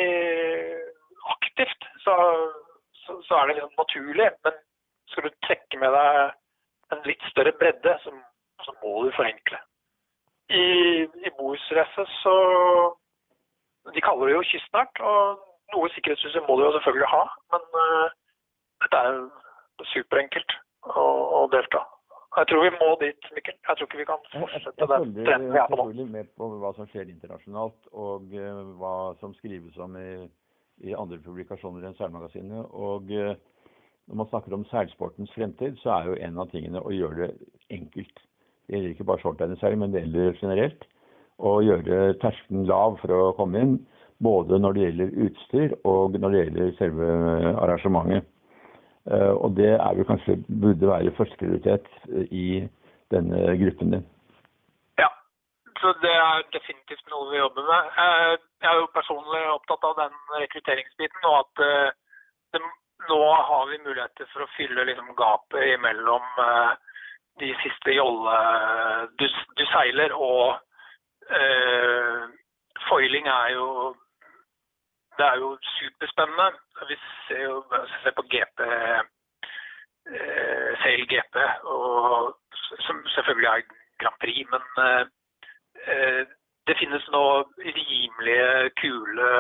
aktivt, 1.34 1.88
så, 2.04 2.14
så, 3.04 3.18
så, 3.26 3.40
er 3.40 3.48
det 3.48 3.58
liksom 3.58 3.82
naturlig. 3.82 4.30
Men 4.46 4.60
skal 5.12 5.28
du 5.28 5.40
trekke 5.48 5.80
med 5.82 5.96
deg 5.96 6.36
en 6.96 7.04
litt 7.08 7.26
større 7.32 7.52
bredde, 7.60 7.98
så, 8.04 8.14
så 8.64 8.76
må 8.84 8.94
du 9.06 9.12
forenkle. 9.16 9.60
I, 10.48 10.64
i 11.28 11.34
bohusracet 11.36 12.08
så 12.22 12.36
De 13.92 14.04
kaller 14.04 14.30
det 14.30 14.36
jo 14.38 14.46
kystnært. 14.48 15.00
og 15.04 15.44
noe 15.74 15.90
sikkerhetsutstyr 15.96 16.46
må 16.48 16.56
du 16.58 16.66
jo 16.66 16.72
selvfølgelig 16.78 17.12
ha, 17.12 17.22
men 17.54 17.68
uh, 17.76 18.08
dette 18.84 19.04
er 19.10 19.20
superenkelt 19.92 20.56
å, 20.88 21.04
å, 21.04 21.42
delta. 21.52 21.84
Jeg 22.38 22.50
tror 22.52 22.64
vi 22.68 22.72
må 22.76 22.90
dit, 23.02 23.30
Mikkel. 23.34 23.56
Jeg 23.66 23.80
tror 23.80 23.88
ikke 23.88 24.00
vi 24.00 24.08
kan 24.08 24.26
fortsette 24.30 24.88
jeg, 24.94 25.10
jeg, 25.26 25.48
jeg 25.58 25.80
følger 25.82 26.10
med 26.14 26.30
på 26.38 26.50
hva 26.62 26.74
som 26.78 26.90
skjer 26.92 27.12
internasjonalt, 27.12 27.92
og 27.92 28.36
uh, 28.38 28.64
hva 28.80 28.96
som 29.22 29.36
skrives 29.40 29.80
om 29.84 29.98
i, 30.00 30.10
i 30.88 30.96
andre 30.96 31.20
publikasjoner 31.26 31.88
enn 31.90 31.98
Seilmagasinet. 32.00 32.72
Og 32.72 33.12
uh, 33.12 33.34
når 34.08 34.22
man 34.22 34.30
snakker 34.32 34.56
om 34.56 34.66
seilsportens 34.72 35.34
fremtid, 35.36 35.78
så 35.82 35.98
er 35.98 36.08
jo 36.08 36.20
en 36.28 36.40
av 36.40 36.50
tingene 36.52 36.82
å 36.82 36.94
gjøre 36.96 37.28
det 37.28 37.32
enkelt. 37.76 38.24
Det 38.68 38.76
gjelder 38.76 38.94
ikke 38.96 39.08
bare 39.08 39.24
shortlineseiling, 39.24 39.82
men 39.84 39.94
det 39.94 40.04
gjelder 40.06 40.40
generelt. 40.42 40.88
Å 41.38 41.60
gjøre 41.62 42.16
terskelen 42.22 42.66
lav 42.68 42.98
for 43.02 43.14
å 43.14 43.36
komme 43.38 43.62
inn 43.62 43.76
både 44.24 44.58
når 44.60 44.74
det 44.74 44.86
gjelder 44.86 45.14
utstyr 45.28 45.76
og 45.86 46.18
når 46.18 46.34
det 46.34 46.42
gjelder 46.42 46.74
selve 46.80 47.10
arrangementet. 47.62 48.28
Eh, 49.08 49.34
og 49.36 49.54
det 49.56 49.70
er 49.76 49.94
vel 49.96 50.08
kanskje 50.08 50.40
burde 50.48 50.90
være 50.90 51.14
førsteprioritet 51.20 51.86
i 52.36 52.66
denne 53.14 53.54
gruppen 53.62 53.94
din. 53.94 54.08
Ja, 55.00 55.08
så 55.80 55.94
det 56.02 56.12
er 56.12 56.44
definitivt 56.56 57.06
noe 57.14 57.30
vi 57.32 57.40
jobber 57.40 57.70
med. 57.70 57.94
Eh, 58.04 58.34
jeg 58.64 58.72
er 58.72 58.82
jo 58.82 58.90
personlig 58.98 59.46
opptatt 59.54 59.88
av 59.88 59.96
den 60.02 60.20
rekrutteringsbiten, 60.42 61.30
og 61.30 61.40
at 61.46 61.64
eh, 61.68 61.96
det, 62.56 62.64
nå 63.10 63.22
har 63.50 63.66
vi 63.70 63.84
muligheter 63.86 64.30
for 64.34 64.44
å 64.44 64.52
fylle 64.58 64.86
liksom 64.90 65.14
gapet 65.18 65.78
mellom 65.84 66.26
de 67.40 67.54
siste 67.62 67.94
jolle 67.94 68.38
du, 69.20 69.28
du 69.58 69.64
seiler 69.70 70.14
og 70.16 70.58
uh, 71.30 72.24
foiling 72.90 73.28
er 73.28 73.50
jo 73.54 73.96
det 75.18 75.26
er 75.26 75.38
jo 75.42 75.58
superspennende. 75.80 76.52
Vi 76.90 76.96
ser 77.28 77.42
jo 77.42 77.64
ser 78.04 78.14
på 78.18 78.24
GP, 78.34 78.62
uh, 78.62 79.02
Sail 80.84 81.08
GP, 81.10 81.36
og, 81.74 82.36
som 82.86 83.00
selvfølgelig 83.16 83.50
er 83.50 83.62
Grand 84.02 84.20
Prix. 84.22 84.46
Men 84.54 84.64
eh, 84.86 86.24
det 86.68 86.78
finnes 86.80 87.06
nå 87.12 87.24
rimelige, 87.80 88.70
kule, 88.82 89.32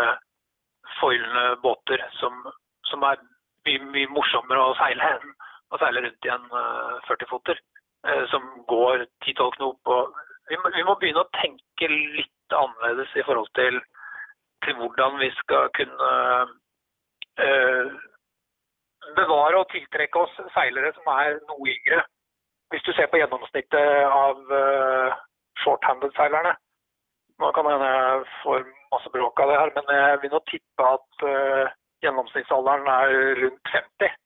foilende 0.99 1.45
båter 1.61 2.01
som, 2.19 2.33
som 2.89 3.05
er 3.05 3.21
mye, 3.67 3.83
mye, 3.93 4.07
morsommere 4.15 4.63
å 4.63 4.77
seile 4.79 5.11
enn 5.17 5.35
å 5.75 5.79
seile 5.81 6.01
rundt 6.05 6.25
i 6.25 6.31
en 6.31 6.47
uh, 6.53 6.95
40-foter 7.09 7.59
uh, 8.07 8.23
som 8.31 8.45
går 8.71 9.03
10-12 9.25 9.57
knop. 9.57 9.91
Og 9.91 10.15
vi 10.47 10.59
må, 10.61 10.71
vi 10.77 10.85
må 10.87 10.95
begynne 11.01 11.25
å 11.25 11.35
tenke 11.35 11.91
litt 11.91 12.55
annerledes 12.55 13.11
i 13.19 13.25
forhold 13.27 13.51
til 13.59 13.81
til 14.65 14.75
hvordan 14.79 15.19
vi 15.21 15.29
skal 15.41 15.69
kunne 15.77 16.11
øh, 17.45 17.87
bevare 19.19 19.59
og 19.61 19.69
tiltrekke 19.71 20.19
oss 20.25 20.35
seilere 20.55 20.93
som 20.95 21.11
er 21.13 21.37
noe 21.49 21.73
yngre. 21.75 21.99
Hvis 22.71 22.85
du 22.87 22.91
ser 22.93 23.07
på 23.11 23.19
gjennomsnittet 23.21 24.07
av 24.11 24.39
øh, 24.61 25.11
short-handed-seilerne 25.63 26.55
Nå 27.37 27.51
kan 27.53 27.67
hende 27.69 27.87
jeg 27.93 28.21
får 28.41 28.63
masse 28.91 29.09
bråk 29.13 29.39
av 29.43 29.51
det 29.51 29.57
her, 29.61 29.71
men 29.75 29.91
jeg 29.93 30.19
vil 30.23 30.31
nå 30.33 30.39
tippe 30.49 30.85
at 30.89 31.25
uh, 31.29 31.73
gjennomsnittsalderen 32.03 32.87
er 32.93 33.13
rundt 33.41 33.73
50. 33.73 34.17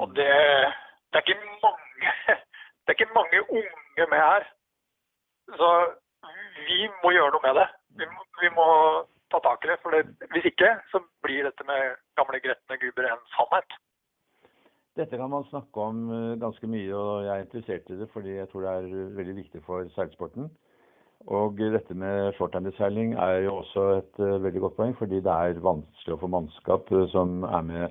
Og 0.00 0.14
det, 0.18 0.30
det, 1.12 1.20
er 1.20 1.42
mange, 1.64 2.12
det 2.82 2.88
er 2.92 2.96
ikke 2.98 3.18
mange 3.18 3.42
unge 3.58 4.06
med 4.12 4.20
her. 4.28 4.46
Så 5.60 5.70
vi 6.68 6.80
må 7.02 7.14
gjøre 7.14 7.34
noe 7.34 7.46
med 7.46 7.58
det. 7.60 7.68
Vi 8.00 8.06
må, 8.10 8.26
vi 8.42 8.50
må 8.58 8.68
ta 9.30 9.40
tak 9.44 9.64
i 9.64 9.70
det. 9.70 9.78
For 9.82 9.94
det, 9.94 10.28
hvis 10.34 10.50
ikke, 10.50 10.70
så 10.90 11.02
blir 11.26 11.48
dette 11.48 11.66
med 11.70 11.98
gamle 12.18 12.40
gretne 12.44 12.80
gubber 12.82 13.10
en 13.10 13.26
sannhet. 13.36 13.78
Dette 14.94 15.18
kan 15.18 15.30
man 15.30 15.46
snakke 15.50 15.80
om 15.82 16.04
eh, 16.14 16.36
ganske 16.38 16.68
mye, 16.70 16.90
og 16.94 17.24
jeg 17.26 17.32
er 17.34 17.42
interessert 17.42 17.88
i 17.90 17.96
det 17.98 18.06
fordi 18.12 18.36
jeg 18.36 18.46
tror 18.50 18.62
det 18.62 18.74
er 18.74 19.16
veldig 19.16 19.36
viktig 19.40 19.62
for 19.66 19.88
seilsporten. 19.96 20.52
Og 21.32 21.56
dette 21.56 21.94
med 21.96 22.34
shorthanded-seiling 22.36 23.14
er 23.16 23.44
jo 23.46 23.56
også 23.62 23.84
et 23.96 24.18
uh, 24.20 24.42
veldig 24.44 24.60
godt 24.60 24.76
poeng, 24.76 24.96
fordi 24.98 25.22
det 25.24 25.32
er 25.32 25.60
vanskelig 25.64 26.16
å 26.16 26.20
få 26.20 26.28
mannskap 26.28 26.90
uh, 26.92 27.06
som 27.12 27.44
er 27.48 27.62
med 27.64 27.84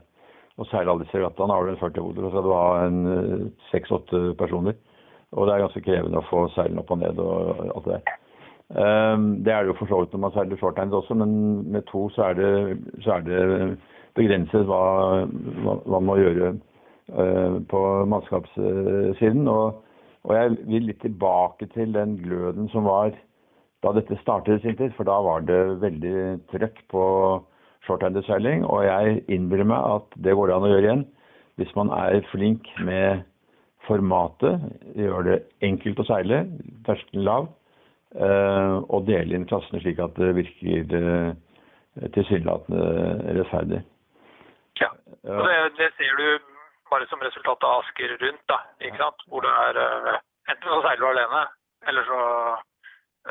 og 0.61 0.67
seile 0.69 0.91
alle 0.91 1.01
disse 1.01 1.17
regattaene. 1.17 1.53
Har 1.55 1.65
du 1.65 1.71
en 1.71 1.79
40 1.79 2.03
hoder, 2.05 2.25
så 2.27 2.29
skal 2.29 2.43
du 2.45 2.51
ha 2.53 2.67
en 2.85 3.53
seks-åtte 3.71 4.19
uh, 4.21 4.33
personer. 4.37 4.77
Og 5.33 5.47
det 5.47 5.55
er 5.55 5.63
ganske 5.63 5.81
krevende 5.81 6.21
å 6.21 6.27
få 6.27 6.43
seilene 6.53 6.83
opp 6.83 6.93
og 6.93 6.99
ned 7.01 7.21
og 7.23 7.63
alt 7.63 7.87
det 7.87 7.95
der. 7.95 8.19
Um, 8.73 9.25
det 9.45 9.53
er 9.53 9.63
det 9.63 9.73
jo 9.73 9.79
for 9.79 9.89
så 9.89 10.01
vidt 10.01 10.13
når 10.13 10.21
man 10.27 10.35
seiler 10.35 10.59
shorthands 10.61 10.97
også, 10.99 11.17
men 11.17 11.33
med 11.73 11.87
to 11.89 12.05
så 12.13 12.29
er 12.29 12.37
det, 12.37 12.51
så 13.01 13.17
er 13.17 13.25
det 13.25 13.41
begrenset 14.17 14.69
hva, 14.69 14.83
hva, 15.65 15.75
man 15.95 16.05
må 16.05 16.19
gjøre 16.21 16.53
på 17.69 17.81
mannskapssiden. 18.07 19.49
Og, 19.51 19.81
og, 20.23 20.33
jeg 20.37 20.57
vil 20.71 20.85
litt 20.89 21.01
tilbake 21.03 21.67
til 21.73 21.95
den 21.95 22.17
gløden 22.21 22.69
som 22.71 22.87
var 22.87 23.11
da 23.83 23.91
dette 23.97 24.15
startet 24.21 24.61
i 24.61 24.63
sin 24.63 24.77
tid, 24.79 24.93
for 24.95 25.07
da 25.07 25.17
var 25.25 25.43
det 25.43 25.59
veldig 25.81 26.19
trøkk 26.53 26.77
på 26.93 27.03
shorthanderseiling. 27.83 28.63
Og 28.63 28.85
jeg 28.87 29.17
innbiller 29.27 29.67
meg 29.67 29.83
at 29.97 30.15
det 30.23 30.35
går 30.39 30.47
det 30.47 30.55
an 30.55 30.67
å 30.69 30.71
gjøre 30.71 30.87
igjen 30.87 31.05
hvis 31.59 31.73
man 31.77 31.91
er 31.93 32.23
flink 32.31 32.69
med 32.81 33.25
formatet, 33.85 34.63
gjør 34.95 35.27
det 35.27 35.35
enkelt 35.67 35.99
å 36.01 36.07
seile, 36.07 36.39
terskelen 36.87 37.27
lav 37.27 37.51
Eh, 38.13 38.75
og 38.93 39.07
dele 39.07 39.33
inn 39.33 39.47
klassene 39.49 39.79
slik 39.81 39.97
at 40.03 40.13
det 40.19 40.35
virker 40.37 40.91
uh, 40.93 41.31
tilsynelatende 42.13 42.83
rettferdig. 43.39 43.79
Ja, 44.77 44.91
og 45.33 45.47
det, 45.49 45.55
det, 45.79 45.87
ser 45.97 46.19
du 46.19 46.52
bare 46.93 47.07
som 47.09 47.23
resultat 47.25 47.65
av 47.67 47.81
Asker 47.81 48.13
rundt, 48.21 48.43
da, 48.51 48.59
ikke 48.85 49.01
sant? 49.01 49.25
hvor 49.29 49.45
det 49.45 49.53
er 49.67 49.79
uh, 49.81 50.19
enten 50.51 50.69
så 50.69 50.81
seiler 50.85 51.01
du 51.03 51.09
alene, 51.09 51.41
eller 51.89 52.07
så 52.09 52.19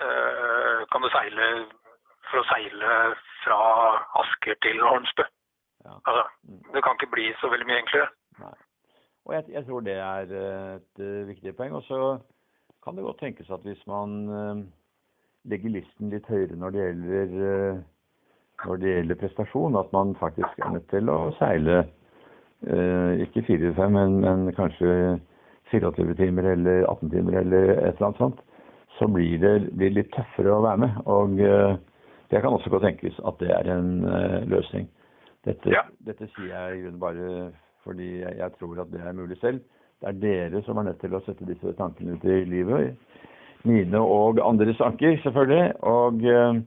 uh, 0.01 0.81
kan 0.93 1.05
du 1.05 1.11
seile 1.15 1.53
for 2.31 2.43
å 2.43 2.49
seile 2.51 2.99
fra 3.45 3.63
Asker 4.23 4.59
til 4.67 4.83
Hornsbu. 4.83 5.25
Ja. 5.87 5.97
Altså, 6.09 6.27
det 6.75 6.83
kan 6.85 6.99
ikke 6.99 7.15
bli 7.15 7.31
så 7.41 7.51
veldig 7.53 7.69
mye 7.69 7.81
enklere. 7.85 8.11
Nei. 8.43 8.55
Og 9.27 9.35
jeg, 9.37 9.45
jeg, 9.55 9.65
tror 9.67 9.83
det 9.87 9.97
er 10.03 10.31
et 10.77 11.03
viktig 11.29 11.55
poeng. 11.59 11.77
Og 11.79 11.85
så 11.87 11.99
kan 12.83 12.97
det 12.97 13.05
godt 13.07 13.21
tenkes 13.23 13.51
at 13.55 13.63
hvis 13.67 13.83
man 13.87 14.15
uh, 14.29 14.63
legger 15.51 15.75
listen 15.77 16.11
litt 16.11 16.27
høyere 16.31 16.59
når 16.59 16.75
det 16.75 16.87
gjelder, 16.87 17.35
uh, 17.39 17.83
når 18.67 18.81
det 18.83 18.95
gjelder 18.95 19.21
prestasjon, 19.21 19.79
at 19.79 19.93
man 19.95 20.17
faktisk 20.19 20.59
er 20.59 20.75
nødt 20.77 20.89
til 20.91 21.13
å 21.13 21.19
seile 21.39 21.85
ikke 22.63 23.43
4-5, 23.49 23.95
men, 23.97 24.21
men, 24.23 24.43
kanskje 24.55 25.19
24 25.73 26.15
timer 26.15 26.53
eller 26.53 26.85
18 26.87 27.11
timer 27.11 27.41
eller 27.41 27.71
et 27.73 27.97
eller 27.97 28.07
annet 28.09 28.21
sånt, 28.21 28.43
så 28.99 29.09
blir 29.11 29.41
det 29.43 29.55
blir 29.75 29.95
litt 29.97 30.13
tøffere 30.15 30.53
å 30.55 30.63
være 30.63 30.83
med. 30.85 30.99
Og 31.11 31.35
det 32.31 32.43
kan 32.45 32.55
også 32.55 32.71
godt 32.71 32.87
tenkes 32.87 33.19
at 33.27 33.41
det 33.43 33.51
er 33.57 33.71
en 33.75 33.91
løsning. 34.53 34.87
Dette, 35.43 35.73
ja. 35.75 35.83
dette 36.07 36.29
sier 36.37 36.53
jeg 36.53 36.77
i 36.77 36.83
grunnen 36.85 37.03
bare 37.03 37.31
fordi 37.83 38.21
jeg, 38.21 38.37
jeg 38.39 38.55
tror 38.61 38.85
at 38.85 38.93
det 38.93 39.01
er 39.03 39.17
mulig 39.19 39.39
selv. 39.41 39.63
Det 40.03 40.09
er 40.11 40.21
dere 40.23 40.63
som 40.67 40.79
er 40.79 40.89
nødt 40.89 41.01
til 41.03 41.15
å 41.15 41.23
sette 41.23 41.47
disse 41.47 41.75
tankene 41.79 42.17
ut 42.17 42.25
i 42.27 42.43
livet. 42.51 42.95
Mine 43.67 44.01
og 44.03 44.41
andres 44.43 44.81
anker, 44.83 45.15
selvfølgelig. 45.23 45.77
Og 45.87 46.25
eh, 46.27 46.61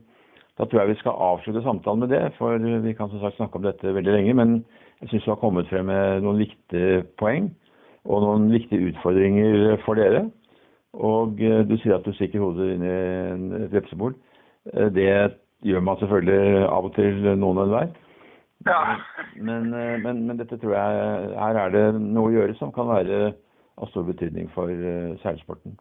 da 0.56 0.64
tror 0.64 0.80
jeg 0.80 0.92
vi 0.94 0.98
skal 1.02 1.20
avslutte 1.26 1.64
samtalen 1.64 2.04
med 2.04 2.12
det, 2.14 2.22
for 2.38 2.56
vi 2.56 2.94
kan 2.96 3.12
som 3.12 3.20
sagt 3.20 3.36
snakke 3.36 3.60
om 3.60 3.66
dette 3.66 3.92
veldig 3.96 4.14
lenge. 4.14 4.36
Men 4.40 4.54
jeg 5.00 5.08
syns 5.10 5.24
du 5.24 5.30
har 5.30 5.40
kommet 5.40 5.68
frem 5.68 5.88
med 5.90 6.24
noen 6.24 6.40
viktige 6.40 7.02
poeng 7.20 7.50
og 8.06 8.22
noen 8.22 8.50
viktige 8.52 8.92
utfordringer 8.92 9.76
for 9.84 9.98
dere. 9.98 10.26
Og 10.96 11.40
eh, 11.44 11.62
du 11.68 11.76
sier 11.80 11.98
at 11.98 12.06
du 12.06 12.14
stikker 12.16 12.40
hodet 12.40 12.70
inn 12.76 12.84
i 12.86 12.92
et 13.64 13.74
vepsebol. 13.74 14.14
Eh, 14.72 14.88
det 14.94 15.08
gjør 15.66 15.84
man 15.84 16.00
selvfølgelig 16.00 16.66
av 16.68 16.88
og 16.88 16.94
til 16.96 17.18
noen 17.36 17.60
og 17.60 17.66
enhver. 17.66 17.90
Ja. 18.66 18.80
Men, 19.36 19.68
eh, 19.74 19.96
men, 20.00 20.24
men, 20.28 20.38
dette 20.40 20.56
tror 20.62 20.72
jeg 20.78 21.34
Her 21.36 21.60
er 21.66 21.74
det 21.74 21.84
noe 22.00 22.30
å 22.30 22.36
gjøre 22.38 22.56
som 22.60 22.72
kan 22.72 22.88
være 22.88 23.34
av 23.76 23.90
stor 23.92 24.06
betydning 24.08 24.48
for 24.54 24.72
seilsporten. 25.20 25.76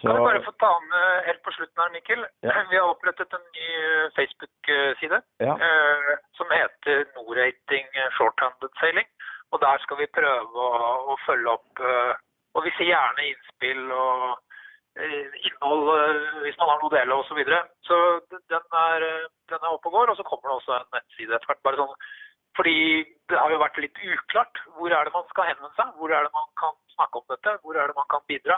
Så... 0.00 0.06
Kan 0.08 0.16
jeg 0.16 0.24
bare 0.24 0.44
få 0.46 0.52
ta 0.62 0.70
med 0.88 1.26
helt 1.28 1.42
på 1.44 1.52
slutten 1.52 1.82
her, 1.82 1.90
Mikkel. 1.92 2.22
Ja. 2.46 2.54
Vi 2.72 2.78
har 2.78 2.88
opprettet 2.88 3.34
en 3.36 3.46
ny 3.56 3.66
eh, 3.80 4.06
Facebook-side 4.16 5.18
ja. 5.44 5.56
eh, 5.66 6.12
som 6.38 6.52
heter 6.54 7.04
Norrating 7.16 7.88
Shorthanded 8.16 8.72
Sailing. 8.80 9.08
Og 9.50 9.60
der 9.60 9.82
skal 9.82 9.98
vi 9.98 10.06
prøve 10.14 10.62
å, 10.62 10.84
å 11.10 11.16
følge 11.26 11.52
opp. 11.56 11.82
eh, 11.82 12.14
Og 12.54 12.64
vi 12.66 12.72
ser 12.76 12.88
gjerne 12.88 13.26
innspill 13.26 13.90
og 13.94 14.24
eh, 14.96 15.36
innhold 15.50 15.90
eh, 15.96 16.40
hvis 16.46 16.58
man 16.60 16.70
har 16.70 16.80
noe 16.80 16.88
å 16.88 16.94
dele 16.94 17.18
osv. 17.18 17.32
Så, 17.32 17.38
videre. 17.38 17.60
så 17.86 17.98
den 18.30 18.76
er, 18.84 19.06
eh, 19.08 19.28
den 19.52 19.60
er 19.60 19.74
oppe 19.74 19.90
og 19.90 19.98
går. 19.98 20.12
Og 20.14 20.20
så 20.20 20.26
kommer 20.28 20.48
det 20.48 20.56
også 20.60 20.76
en 20.78 20.90
nettside 20.96 21.34
etter 21.36 21.50
hvert. 21.52 21.64
bare 21.66 21.82
sånn 21.82 21.94
fordi 22.58 23.04
det 23.30 23.38
har 23.38 23.52
jo 23.52 23.60
vært 23.62 23.78
litt 23.78 23.98
uklart. 24.02 24.58
Hvor 24.76 24.90
er 24.90 25.06
det 25.06 25.14
man 25.14 25.26
skal 25.30 25.46
henvende 25.50 25.70
seg? 25.76 25.92
Hvor 25.98 26.10
er 26.10 26.26
det 26.26 26.32
man 26.34 26.48
kan 26.58 26.74
snakke 26.96 27.20
om 27.20 27.26
dette? 27.30 27.52
Hvor 27.62 27.78
er 27.78 27.90
det 27.90 27.96
man 27.98 28.08
kan 28.10 28.24
bidra? 28.30 28.56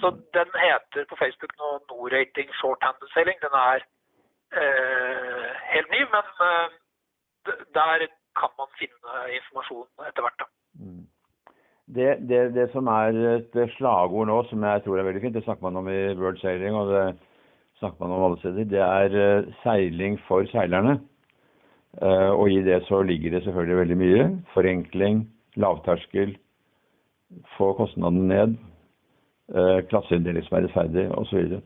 Så 0.00 0.10
den 0.36 0.50
heter 0.64 1.06
på 1.10 1.16
Facebook 1.22 1.54
nå 1.58 1.68
Norating 1.90 2.50
Shorthanded 2.60 3.08
Sailing. 3.12 3.38
Den 3.44 3.54
er 3.68 3.80
eh, 4.60 5.48
helt 5.74 5.90
ny, 5.94 6.00
men 6.14 6.26
eh, 6.48 6.66
der 7.78 8.06
kan 8.40 8.52
man 8.60 8.70
finne 8.80 9.14
informasjon 9.38 10.08
etter 10.08 10.26
hvert. 10.26 10.44
Mm. 10.78 11.04
Det, 11.96 12.08
det, 12.30 12.40
det 12.54 12.66
som 12.74 12.86
er 12.92 13.16
et 13.34 13.54
slagord 13.78 14.28
nå, 14.28 14.42
som 14.50 14.64
jeg 14.70 14.84
tror 14.84 15.00
er 15.00 15.08
veldig 15.08 15.22
fint, 15.24 15.34
det 15.34 15.44
snakker 15.46 15.66
man 15.66 15.80
om 15.80 15.88
i 15.88 16.00
World 16.20 16.38
Sailing, 16.42 16.76
og 16.76 16.92
det 16.92 17.04
snakker 17.80 18.04
man 18.04 18.16
om 18.16 18.24
alle 18.26 18.40
steder, 18.42 18.68
det 18.74 18.82
er 18.84 19.16
eh, 19.24 19.54
seiling 19.62 20.18
for 20.28 20.46
seilerne. 20.52 20.98
Eh, 22.02 22.30
og 22.30 22.50
i 22.52 22.60
det 22.62 22.82
så 22.86 23.02
ligger 23.02 23.34
det 23.34 23.44
selvfølgelig 23.44 23.80
veldig 23.80 23.98
mye. 24.02 24.26
Forenkling, 24.54 25.22
lavterskel, 25.56 26.36
få 27.56 27.72
kostnadene 27.80 28.28
ned, 28.28 28.58
klasseinndeling 29.88 30.44
som 30.44 30.58
er 30.58 30.66
rettferdig, 30.66 31.06
osv. 31.16 31.58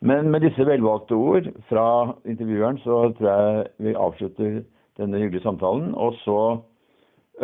Men 0.00 0.30
med 0.30 0.40
disse 0.40 0.64
velvalgte 0.66 1.12
ord 1.18 1.48
fra 1.68 1.86
intervjueren, 2.24 2.78
så 2.78 3.12
tror 3.18 3.30
jeg 3.30 3.66
vi 3.84 3.94
avslutter 3.94 4.60
denne 5.00 5.18
hyggelige 5.18 5.42
samtalen. 5.42 5.94
Og 5.94 6.14
så 6.24 6.38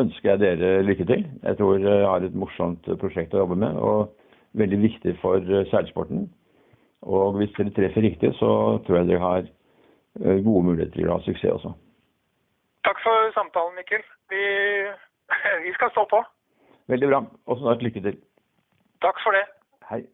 ønsker 0.01 0.31
jeg 0.31 0.41
dere 0.41 0.83
lykke 0.83 1.05
til. 1.05 1.27
Jeg 1.43 1.57
tror 1.57 1.79
jeg 1.79 2.07
har 2.07 2.25
et 2.25 2.35
morsomt 2.35 2.89
prosjekt 3.01 3.35
å 3.35 3.43
jobbe 3.45 3.59
med, 3.61 3.77
og 3.77 4.13
veldig 4.57 4.79
viktig 4.83 5.17
for 5.21 5.37
eh, 5.37 5.67
seilsporten. 5.71 6.29
Og 7.03 7.37
hvis 7.37 7.53
dere 7.59 7.75
treffer 7.77 8.05
riktig, 8.05 8.33
så 8.41 8.79
tror 8.87 8.99
jeg 9.01 9.11
dere 9.11 9.25
har 9.25 9.43
eh, 9.45 10.41
gode 10.45 10.65
muligheter 10.71 10.97
til 10.97 11.11
å 11.11 11.19
ha 11.19 11.25
suksess 11.27 11.59
også. 11.59 11.75
Takk 12.89 13.03
for 13.05 13.35
samtalen, 13.37 13.77
Mikkel. 13.77 14.05
Vi, 14.33 14.43
vi 15.67 15.77
skal 15.77 15.93
stå 15.93 16.07
på. 16.09 16.23
Veldig 16.93 17.13
bra. 17.13 17.23
Og 17.47 17.61
snart 17.61 17.85
lykke 17.85 18.05
til. 18.05 18.17
Takk 19.05 19.21
for 19.25 19.37
det. 19.37 19.45
Hei. 19.89 20.09